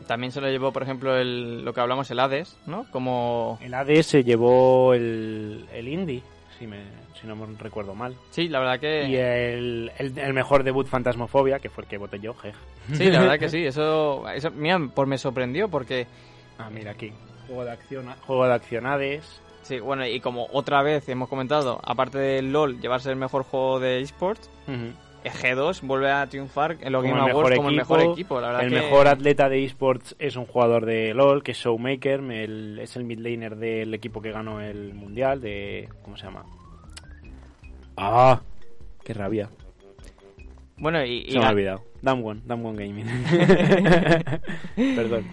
[0.07, 2.87] También se lo llevó, por ejemplo, el, lo que hablamos, el Hades, ¿no?
[2.91, 3.59] Como...
[3.62, 6.22] El AD se llevó el, el Indie,
[6.65, 6.79] si, me,
[7.21, 8.17] si no me recuerdo mal.
[8.31, 9.07] Sí, la verdad que...
[9.07, 12.53] Y el, el, el mejor debut Fantasmofobia, que fue el que voté yo, jej.
[12.93, 16.07] Sí, la verdad que sí, eso, eso mira, pues me sorprendió porque...
[16.59, 17.12] Ah, mira aquí.
[17.47, 19.41] Juego de acción, juego de acción Hades.
[19.62, 23.81] Sí, bueno, y como otra vez hemos comentado, aparte del LOL llevarse el mejor juego
[23.81, 24.93] de esports, Ujú.
[25.33, 28.41] G2 vuelve a triunfar en los Como Game Awards como el mejor equipo.
[28.41, 31.59] La verdad el que- mejor atleta de esports es un jugador de LOL, que es
[31.59, 35.89] Showmaker, el- es el mid laner del equipo que ganó el mundial, de...
[36.03, 36.45] ¿Cómo se llama?
[37.97, 38.41] ¡Ah!
[39.05, 39.49] ¡Qué rabia!
[40.77, 41.83] Bueno, y, y Se me ha olvidado.
[42.03, 43.07] Damwon, Damwon Gaming.
[44.97, 45.25] Perdón.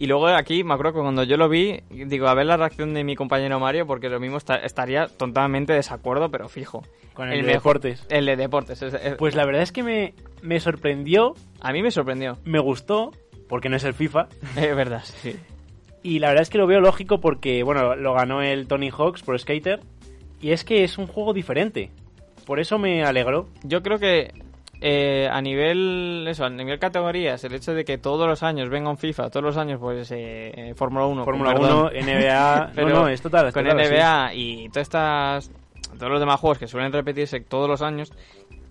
[0.00, 2.94] Y luego aquí me acuerdo que cuando yo lo vi, digo, a ver la reacción
[2.94, 6.82] de mi compañero Mario, porque lo mismo esta- estaría totalmente desacuerdo, pero fijo.
[7.12, 8.06] Con el, de mejor- deportes.
[8.08, 8.80] El de deportes.
[8.80, 12.38] es- es- Pues la verdad es que me, me sorprendió, a mí me sorprendió.
[12.44, 13.10] me gustó,
[13.46, 14.28] porque no es el FIFA.
[14.56, 15.36] Es verdad, sí.
[16.02, 19.22] Y la verdad es que lo veo lógico porque, bueno, lo ganó el Tony Hawks
[19.22, 19.80] por Skater.
[20.40, 21.90] Y es que es un juego diferente.
[22.46, 23.48] Por eso me alegró.
[23.64, 24.32] Yo creo que
[24.80, 28.88] eh, a nivel eso, a nivel categorías, el hecho de que todos los años venga
[28.88, 31.90] un FIFA, todos los años pues eh, eh, Fórmula 1, Fórmula perdón.
[31.94, 32.70] 1, NBA.
[32.74, 33.48] Pero no, no, es total.
[33.48, 33.94] es con total, sí.
[33.94, 35.50] NBA y todas estas
[35.98, 38.12] todos los demás juegos que suelen repetirse todos los años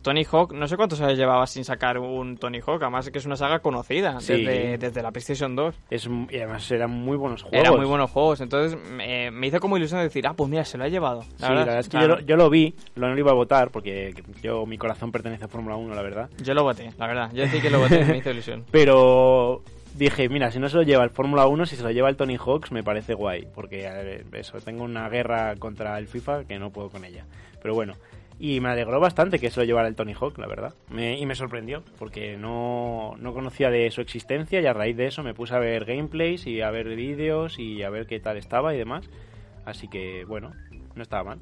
[0.02, 3.26] Tony Hawk, no sé cuántos años llevaba sin sacar un Tony Hawk, además que es
[3.26, 4.44] una saga conocida Sí.
[4.44, 5.76] desde, desde la PlayStation 2.
[5.90, 7.60] Es, y además eran muy buenos juegos.
[7.60, 10.78] Eran muy buenos juegos, entonces me, me hizo como ilusión decir, ah, pues mira, se
[10.78, 11.24] lo ha llevado.
[11.24, 13.36] Sí, la verdad es que yo lo, yo lo vi, lo no lo iba a
[13.36, 16.30] votar porque yo mi corazón pertenece a Fórmula 1, la verdad.
[16.42, 17.30] yo lo voté, la verdad.
[17.34, 18.66] Yo decía que lo voté, me hizo ilusión.
[18.72, 19.62] Pero
[19.96, 22.16] dije, mira, si no se lo lleva el Fórmula 1, si se lo lleva el
[22.16, 23.48] Tony Hawks, me parece guay.
[23.54, 27.26] Porque ver, eso, tengo una guerra contra el FIFA que no puedo con ella.
[27.62, 27.96] Pero bueno,
[28.40, 30.74] y me alegró bastante que se lo llevara el Tony Hawk, la verdad.
[30.90, 35.08] Me- y me sorprendió, porque no, no conocía de su existencia y a raíz de
[35.08, 38.38] eso me puse a ver gameplays y a ver vídeos y a ver qué tal
[38.38, 39.10] estaba y demás.
[39.66, 40.54] Así que, bueno,
[40.96, 41.40] no estaba mal.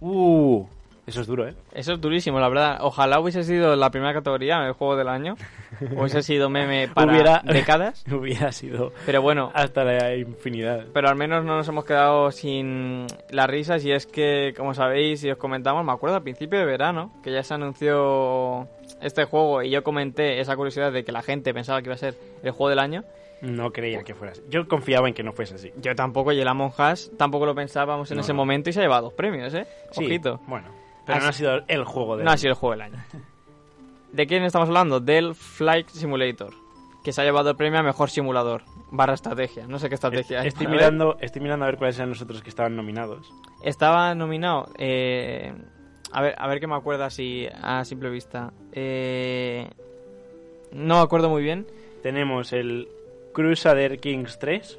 [0.00, 0.66] Uh,
[1.06, 1.54] eso es duro, ¿eh?
[1.72, 2.78] Eso es durísimo, la verdad.
[2.80, 5.34] Ojalá hubiese sido la primera categoría en el juego del año.
[5.80, 8.04] Hubiese sido meme para Hubiera- décadas.
[8.10, 10.86] Hubiera sido Pero bueno, hasta la infinidad.
[10.94, 13.84] pero al menos no nos hemos quedado sin las risas.
[13.84, 17.32] Y es que, como sabéis y os comentamos, me acuerdo al principio de verano que
[17.32, 18.68] ya se anunció
[19.00, 19.62] este juego.
[19.62, 22.50] Y yo comenté esa curiosidad de que la gente pensaba que iba a ser el
[22.52, 23.02] juego del año.
[23.40, 24.42] No creía que fuera así.
[24.48, 25.72] Yo confiaba en que no fuese así.
[25.78, 28.36] Yo tampoco, y el Among Us tampoco lo pensábamos en No, ese no.
[28.36, 29.66] momento y se ha llevado dos premios, ¿eh?
[29.90, 30.38] Sí, Ojito.
[30.46, 30.68] Bueno,
[31.06, 33.04] pero no ha sido el juego de No ha sido el juego del año.
[34.12, 35.00] ¿De quién estamos hablando?
[35.00, 36.52] Del Flight Simulator,
[37.02, 39.66] que se ha llevado el premio a mejor simulador, barra estrategia.
[39.66, 40.48] No sé qué estrategia es.
[40.48, 40.76] Estoy ver.
[40.76, 43.32] mirando, estoy mirando a ver cuáles eran los otros que estaban nominados.
[43.64, 44.68] Estaba nominado.
[44.78, 45.54] eh,
[46.12, 48.52] a ver, a ver qué me acuerda así a simple vista.
[48.72, 49.70] Eh,
[50.72, 51.66] no me acuerdo muy bien.
[52.02, 52.88] Tenemos el
[53.32, 54.78] Crusader Kings 3,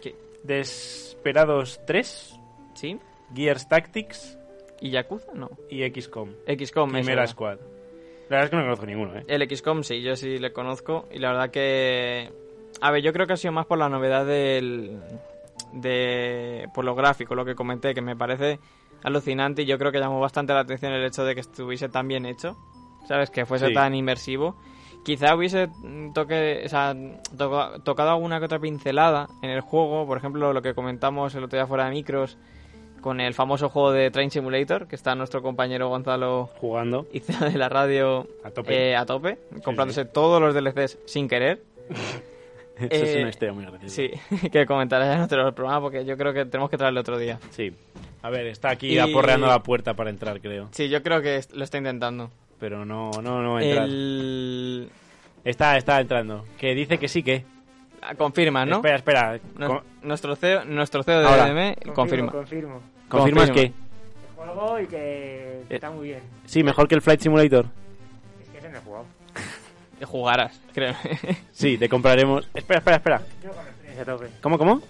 [0.00, 0.14] ¿Qué?
[0.44, 2.38] Desperados 3,
[2.74, 2.98] ¿Sí?
[3.34, 4.35] Gears Tactics
[4.80, 5.32] ¿Y Yakuza?
[5.34, 5.50] No.
[5.70, 6.30] y XCOM.
[6.46, 6.90] XCOM.
[6.92, 7.26] Primera era.
[7.26, 7.58] Squad.
[8.28, 9.24] La verdad es que no conozco ninguno, ¿eh?
[9.28, 12.32] El XCOM sí, yo sí le conozco y la verdad que...
[12.80, 15.00] A ver, yo creo que ha sido más por la novedad del...
[15.72, 16.68] de...
[16.74, 18.58] por lo gráfico, lo que comenté, que me parece
[19.02, 22.08] alucinante y yo creo que llamó bastante la atención el hecho de que estuviese tan
[22.08, 22.56] bien hecho,
[23.06, 23.30] ¿sabes?
[23.30, 23.74] Que fuese Sí.
[23.74, 24.56] tan inmersivo.
[25.04, 25.68] Quizá hubiese
[26.14, 26.94] toque, o sea,
[27.38, 31.44] toca- tocado alguna que otra pincelada en el juego, por ejemplo, lo que comentamos el
[31.44, 32.36] otro día fuera de micros,
[33.06, 37.06] con el famoso juego de Train Simulator, que está nuestro compañero Gonzalo Jugando.
[37.12, 38.90] hizo de la radio A tope.
[38.90, 41.62] eh, a tope, comprándose todos los DLCs sin querer.
[42.80, 43.94] Eso es eh, una historia muy graciosa.
[43.94, 44.10] Sí,
[44.50, 47.38] que comentaré en otro programa porque yo creo que tenemos que traerlo otro día.
[47.50, 47.72] Sí.
[48.22, 50.66] A ver, está aquí Y- aporreando la puerta para entrar, creo.
[50.72, 52.32] Sí, yo creo que lo está intentando.
[52.58, 53.84] Pero no, no, no va a entrar.
[53.84, 54.88] El...
[55.44, 56.44] Está, está entrando.
[56.58, 57.44] Que dice que sí que.
[58.02, 58.76] Ah, Confirma, ¿no?
[58.78, 59.40] Espera, espera.
[60.02, 61.46] Nuestro CEO, nuestro CEO de Ahora.
[61.54, 62.32] DDM confirma.
[62.32, 62.80] Confirmo.
[63.08, 63.72] ¿Confirmas confirma.
[63.72, 63.86] que?
[64.42, 66.20] El juego y que está muy bien.
[66.46, 67.66] Sí, mejor que el Flight Simulator.
[68.42, 69.04] Es que ese no he jugado.
[69.98, 70.98] Que jugarás, créeme.
[71.52, 72.46] Sí, te compraremos.
[72.52, 73.22] Espera, espera, espera.
[73.42, 73.64] Yo con
[73.98, 74.26] a tope.
[74.42, 74.82] ¿Cómo, cómo?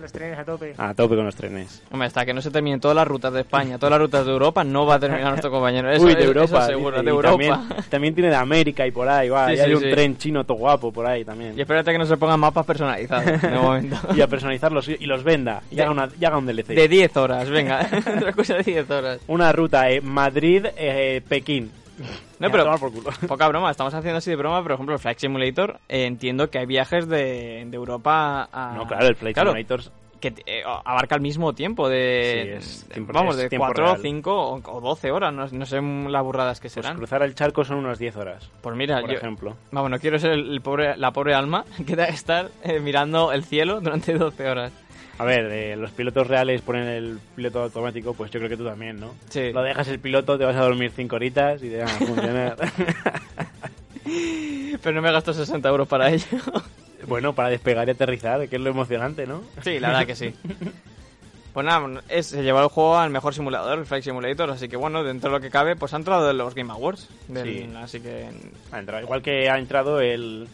[0.00, 0.74] Yo con los trenes a tope.
[0.78, 1.82] A tope con los trenes.
[1.90, 4.32] Hombre, hasta que no se terminen todas las rutas de España, todas las rutas de
[4.32, 5.90] Europa, no va a terminar nuestro compañero.
[5.90, 6.66] Eso, Uy, de eso Europa.
[6.66, 7.30] seguro, dice, de y Europa.
[7.30, 7.54] También,
[7.90, 9.48] también tiene de América y por ahí, va.
[9.48, 9.90] Sí, y sí, hay un sí.
[9.90, 11.56] tren chino todo guapo por ahí también.
[11.56, 13.96] Y espérate que no se pongan mapas personalizados de momento.
[14.14, 15.62] Y a personalizarlos y y los venda.
[15.70, 16.68] Y De- haga, una, y haga un DLC.
[16.68, 17.86] De 10 horas, venga.
[18.16, 19.20] Otra cosa de 10 horas.
[19.28, 21.70] Una ruta eh, Madrid-Pekín.
[22.38, 22.64] No, pero
[23.28, 26.50] poca broma, estamos haciendo así de broma, pero, por ejemplo, el Flight Simulator, eh, entiendo
[26.50, 28.74] que hay viajes de, de Europa a...
[28.76, 29.80] No, claro, el Flight Claro, Simulator
[30.20, 32.58] que eh, abarca el mismo tiempo de...
[32.60, 33.98] Sí, es tiempo- vamos, de tiempo 4, real.
[34.02, 36.98] 5 o, o 12 horas, no, no sé las burradas que Pues serán.
[36.98, 38.50] cruzar el charco son unas 10 horas.
[38.60, 39.56] Pues mira, por yo, ejemplo.
[39.72, 43.32] Vamos, no quiero ser el, el pobre, la pobre alma que da estar eh, mirando
[43.32, 44.72] el cielo durante 12 horas.
[45.20, 48.64] A ver, eh, los pilotos reales ponen el piloto automático, pues yo creo que tú
[48.64, 49.12] también, ¿no?
[49.28, 49.52] Sí.
[49.52, 52.56] Lo dejas el piloto, te vas a dormir 5 horitas y te van a funcionar.
[54.82, 56.24] Pero no me gasto 60 euros para ello.
[57.06, 59.42] bueno, para despegar y aterrizar, que es lo emocionante, ¿no?
[59.62, 60.34] Sí, la verdad que sí.
[61.52, 64.76] Pues nada, es, se llevó el juego al mejor simulador, el Flight Simulator, así que
[64.76, 67.08] bueno, dentro de lo que cabe, pues ha entrado en los Game Awards.
[67.26, 67.70] del- Sí.
[67.76, 68.28] Así que
[68.70, 70.46] Ha entrado, igual que ha entrado el,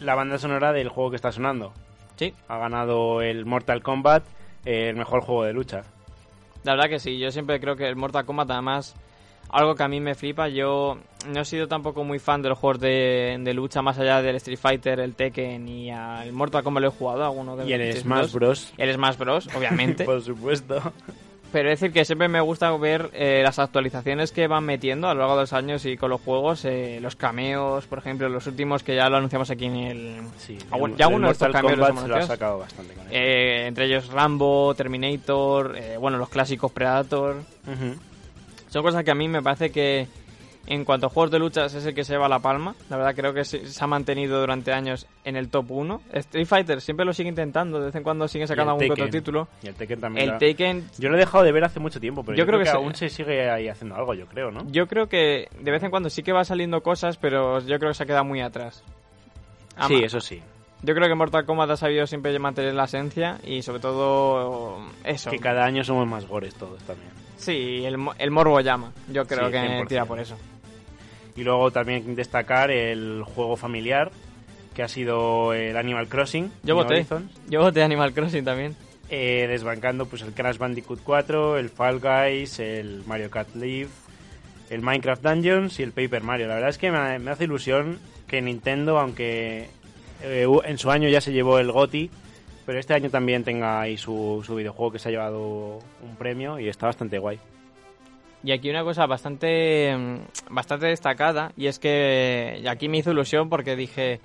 [0.00, 1.72] la banda sonora del juego que está sonando.
[2.18, 2.34] Sí.
[2.48, 4.24] Ha ganado el Mortal Kombat,
[4.64, 5.82] eh, el mejor juego de lucha.
[6.64, 8.96] La verdad que sí, yo siempre creo que el Mortal Kombat además,
[9.50, 10.98] algo que a mí me flipa, yo
[11.28, 14.36] no he sido tampoco muy fan de los juegos de, de lucha más allá del
[14.36, 17.96] Street Fighter, el Tekken y al Mortal Kombat lo he jugado, alguno de Y el
[17.96, 18.74] Smash Bros.
[18.76, 20.04] El Smash Bros, obviamente.
[20.06, 20.92] Por supuesto.
[21.50, 25.14] Pero es decir que siempre me gusta ver eh, las actualizaciones que van metiendo a
[25.14, 28.46] lo largo de los años y con los juegos, eh, los cameos, por ejemplo, los
[28.46, 30.16] últimos que ya lo anunciamos aquí en el...
[30.70, 33.06] Ah, bueno, el- ya uno de estos cameos los hemos lo ha sacado bastante con
[33.06, 33.12] él.
[33.12, 37.36] Eh, entre ellos Rambo, Terminator, eh, bueno, los clásicos Predator.
[38.68, 40.06] Son cosas que a mí me parece que
[40.70, 42.74] en cuanto a juegos de luchas es el que se lleva la palma.
[42.90, 46.00] La verdad creo que se, se ha mantenido durante años en el top 1.
[46.12, 49.48] Street Fighter siempre lo sigue intentando, de vez en cuando sigue sacando algún otro título.
[49.62, 50.36] Y el Tekken también.
[50.40, 52.58] El Yo lo he dejado de ver hace mucho tiempo, pero Yo yo, creo creo,
[52.60, 54.70] que que, se- aún se sigue ahí haciendo algo, yo creo, ¿no?
[54.70, 57.90] Yo creo que de vez en cuando sí que va saliendo cosas, pero yo creo
[57.90, 58.84] que se ha quedado muy atrás.
[59.76, 60.42] Ama- Sí, eso sí.
[60.82, 65.30] Yo creo que Mortal Kombat ha sabido siempre mantener la esencia y sobre todo eso.
[65.30, 67.10] Que cada año somos más gores todos también.
[67.36, 68.92] Sí, el, el morbo llama.
[69.12, 69.88] Yo creo Sí, que 100%.
[69.88, 70.36] tira por eso.
[71.38, 74.10] Y luego también destacar el juego familiar,
[74.74, 76.50] que ha sido el Animal Crossing.
[76.64, 76.94] Yo voté.
[76.94, 77.30] Horizons.
[77.48, 78.74] Yo voté Animal Crossing también.
[79.08, 83.88] Eh, desbancando pues el Crash Bandicoot 4, el Fall Guys, el Mario Kart Live,
[84.68, 86.48] el Minecraft Dungeons y el Paper Mario.
[86.48, 89.68] La verdad es que me, me hace ilusión que Nintendo, aunque
[90.24, 92.10] eh, en su año ya se llevó el GOTI,
[92.66, 96.58] pero este año también tenga ahí su, su videojuego que se ha llevado un premio
[96.58, 97.38] y está bastante guay.
[98.44, 103.10] Y aquí una cosa bastante, mm, bastante destacada, y es que y aquí me hizo
[103.10, 104.20] ilusión porque dije,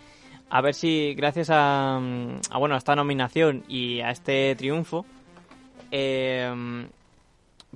[0.49, 5.05] a ver si gracias a, mm, a, bueno, a esta nominación y a este triunfo,
[5.91, 6.88] eh,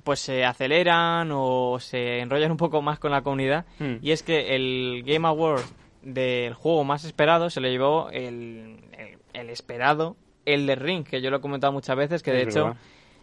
[0.04, 3.66] pues se aceleran o se enrollan un poco más con la comunidad.
[3.78, 3.96] Hmm.
[4.00, 5.62] Y es que el Game Award
[6.02, 10.16] del juego más esperado se le llevó el, el, el esperado
[10.46, 12.80] Elder Ring, que yo lo he comentado muchas veces, que de Es hecho verdad.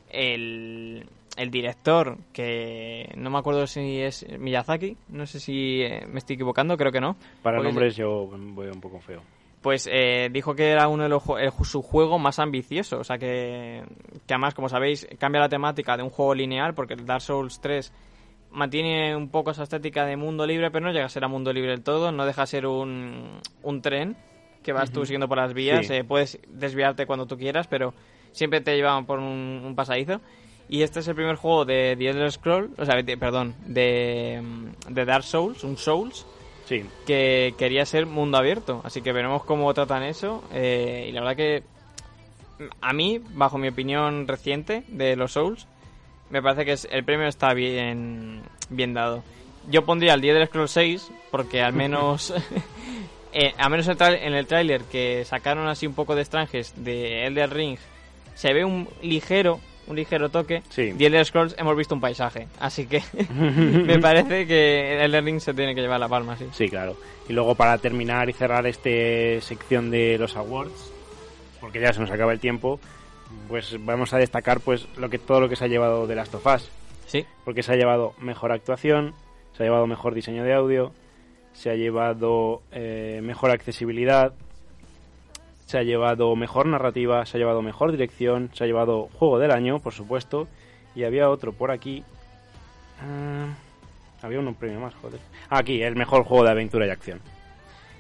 [0.10, 1.06] el,
[1.36, 6.36] el director, que no me acuerdo si es Miyazaki, no sé si eh, me estoy
[6.36, 7.16] equivocando, creo que no.
[7.42, 9.22] Para Porque- nombres yo voy un poco feo.
[9.62, 13.18] Pues eh, dijo que era uno de los el su juego más ambicioso, o sea
[13.18, 13.84] que,
[14.28, 17.60] que además, como sabéis, cambia la temática de un juego lineal, porque el Dark Souls
[17.62, 17.92] 3
[18.52, 21.52] mantiene un poco esa estética de mundo libre, pero no llega a ser a mundo
[21.52, 24.16] libre del todo, no deja de ser un, un tren
[24.64, 25.94] que vas tú siguiendo por las vías, Sí.
[25.96, 27.94] eh, puedes desviarte cuando tú quieras, pero
[28.32, 30.22] siempre te llevan por un, un pasadizo.
[30.68, 34.42] Y este es el primer juego de The Elder Scroll, o sea, de- perdón, de,
[34.90, 36.26] de Dark Souls, un Souls,
[36.68, 38.82] Sí, que quería ser mundo abierto.
[38.84, 40.44] Así que veremos cómo tratan eso.
[40.52, 41.64] eh, y la verdad que
[42.82, 45.68] a mí, bajo mi opinión reciente de los Souls,
[46.32, 49.24] me parece que es- el premio está bien, bien dado.
[49.70, 52.34] Yo pondría el 10 del Scroll 6 porque al menos...
[53.34, 57.54] eh, al menos en el tráiler que sacaron así un poco de estranges de Elder
[57.54, 57.78] Ring
[58.34, 60.94] se ve un ligero un ligero toque Sí.
[60.98, 63.02] The Elder Scrolls hemos visto un paisaje así que
[63.34, 66.96] me parece que Elder Ring se tiene que llevar la palma sí Sí, claro.
[67.28, 70.92] Y luego para terminar y cerrar este sección de los awards,
[71.60, 72.80] porque ya se nos acaba el tiempo,
[73.48, 76.36] pues vamos a destacar pues lo que todo lo que se ha llevado de Last
[76.36, 76.70] of Us.
[77.08, 77.26] Sí.
[77.44, 79.14] Porque se ha llevado mejor actuación,
[79.58, 80.92] se ha llevado mejor diseño de audio,
[81.54, 84.34] se ha llevado eh, mejor accesibilidad,
[85.66, 89.52] se ha llevado mejor narrativa, se ha llevado mejor dirección, se ha llevado juego del
[89.52, 90.48] año, por supuesto,
[90.96, 92.04] y había otro por aquí.
[93.02, 93.48] Ah,
[94.22, 95.20] había un premio más, joder.
[95.50, 97.20] Ah, Aquí, el mejor juego de aventura y acción.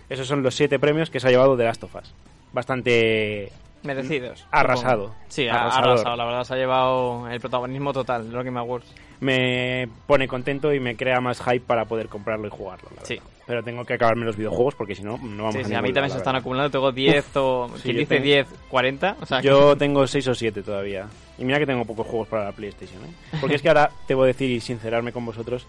[0.09, 2.13] Esos son los siete premios que se ha llevado The Last of Us.
[2.53, 3.51] Bastante
[3.84, 5.03] merecidos Arrasado.
[5.09, 5.20] supongo.
[5.28, 5.89] sí Arrasador.
[5.89, 10.28] arrasado la verdad se ha llevado el protagonismo total de los Game Awards me pone
[10.28, 12.89] contento y me crea más hype para poder comprarlo y jugarlo.
[12.95, 13.16] la Sí.
[13.16, 13.30] verdad.
[13.47, 15.81] Pero tengo que acabarme los videojuegos porque si no, no vamos sí, a sí, a
[15.81, 19.17] mí también se están acumulando tengo 10 o sí, quien yo dice tengo- 10 40
[19.21, 21.07] o sea que- Yo tengo 6 o 7 todavía.
[21.37, 23.03] Y mira que tengo pocos juegos para la PlayStation.
[23.03, 23.37] ¿eh?
[23.39, 25.67] Porque es que ahora, te voy a decir y sincerarme con vosotros,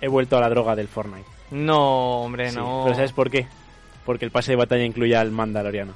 [0.00, 1.26] he vuelto a la droga del Fortnite.
[1.50, 3.46] no hombre Sí, no Pero ¿sabes por qué?
[4.06, 5.92] Porque el pase de batalla incluye al Mandaloriano.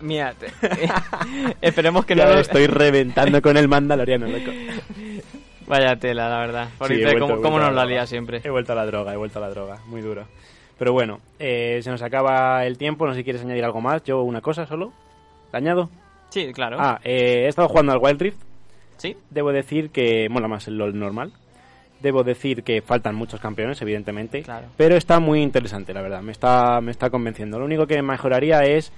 [0.00, 0.48] Mira, te-
[1.60, 4.50] esperemos que Ya no lo estoy reventando con el mandaloriano, loco.
[5.66, 6.68] Vaya tela, la verdad.
[6.86, 8.40] Sí, vuelto- ¿cómo, nos la lía siempre?
[8.42, 10.26] He vuelto a la droga, he vuelto a la droga, muy duro.
[10.78, 14.02] Pero bueno, eh, se nos acaba el tiempo, no sé si quieres añadir algo más.
[14.04, 14.92] Yo una cosa solo.
[15.52, 15.90] ¿La añado?
[16.30, 16.76] Sí, claro.
[16.80, 18.38] Ah, eh, he estado jugando al Wild Rift.
[18.96, 19.16] Sí.
[19.30, 21.32] Debo decir que mola más el LOL normal.
[22.00, 24.42] Debo decir que faltan muchos campeones, evidentemente.
[24.42, 24.68] Claro.
[24.76, 26.20] Pero está muy interesante, la verdad.
[26.20, 27.58] Me está, me está convenciendo.
[27.58, 28.92] Lo único que mejoraría es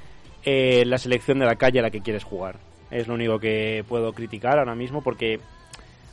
[0.44, 2.56] eh, la selección de la calle a la que quieres jugar.
[2.90, 5.40] Es lo único que puedo criticar ahora mismo porque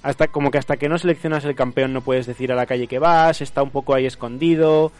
[0.03, 2.87] hasta como que hasta que no seleccionas el campeón no puedes decir a la calle
[2.87, 4.91] que vas, está un poco ahí escondido.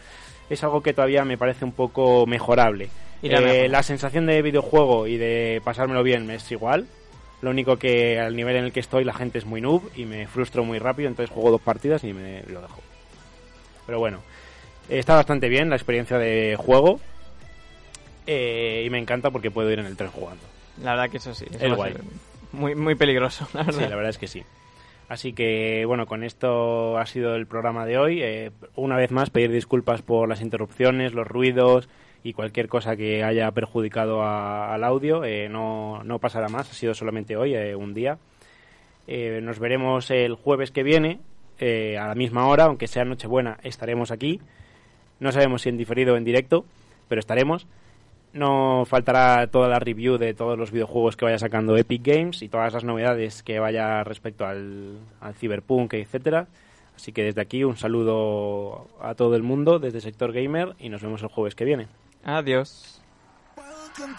[0.48, 2.88] Es algo que todavía me parece un poco mejorable.
[3.22, 3.70] Eh, mejor.
[3.70, 6.86] la sensación de videojuego y de pasármelo bien es igual.
[7.40, 10.04] Lo único que al nivel en el que estoy la gente es muy noob y
[10.04, 12.80] me frustro muy rápido, entonces juego dos partidas y me lo dejo.
[13.86, 14.20] Pero bueno,
[14.88, 17.00] está bastante bien la experiencia de juego
[18.26, 20.42] eh, y me encanta porque puedo ir en el tren jugando.
[20.82, 21.46] La verdad que eso sí.
[21.50, 21.94] eso Es guay.
[22.52, 23.80] Muy, muy peligroso, la verdad.
[23.80, 24.44] Sí, la verdad es que sí.
[25.12, 28.22] Así que, bueno, con esto ha sido el programa de hoy.
[28.22, 31.90] Eh, una vez más, pedir disculpas por las interrupciones, los ruidos
[32.24, 35.22] y cualquier cosa que haya perjudicado al audio.
[35.22, 38.16] Eh, no, no pasará más, ha sido solamente hoy, eh, un día.
[39.06, 41.20] Nos veremos el jueves que viene,
[41.60, 44.40] a la misma hora, aunque sea Nochebuena, estaremos aquí.
[45.20, 46.64] No sabemos si en diferido o en directo,
[47.08, 47.66] pero estaremos.
[48.32, 52.48] No faltará toda la review de todos los videojuegos que vaya sacando Epic Games y
[52.48, 56.46] todas las novedades que vaya respecto al, al Cyberpunk, etcétera.
[56.96, 61.02] Así que desde aquí un saludo a todo el mundo desde Sector Gamer y nos
[61.02, 61.88] vemos el jueves que viene.
[62.24, 63.02] Adiós.
[63.56, 64.16] Welcome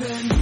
[0.00, 0.37] nothing.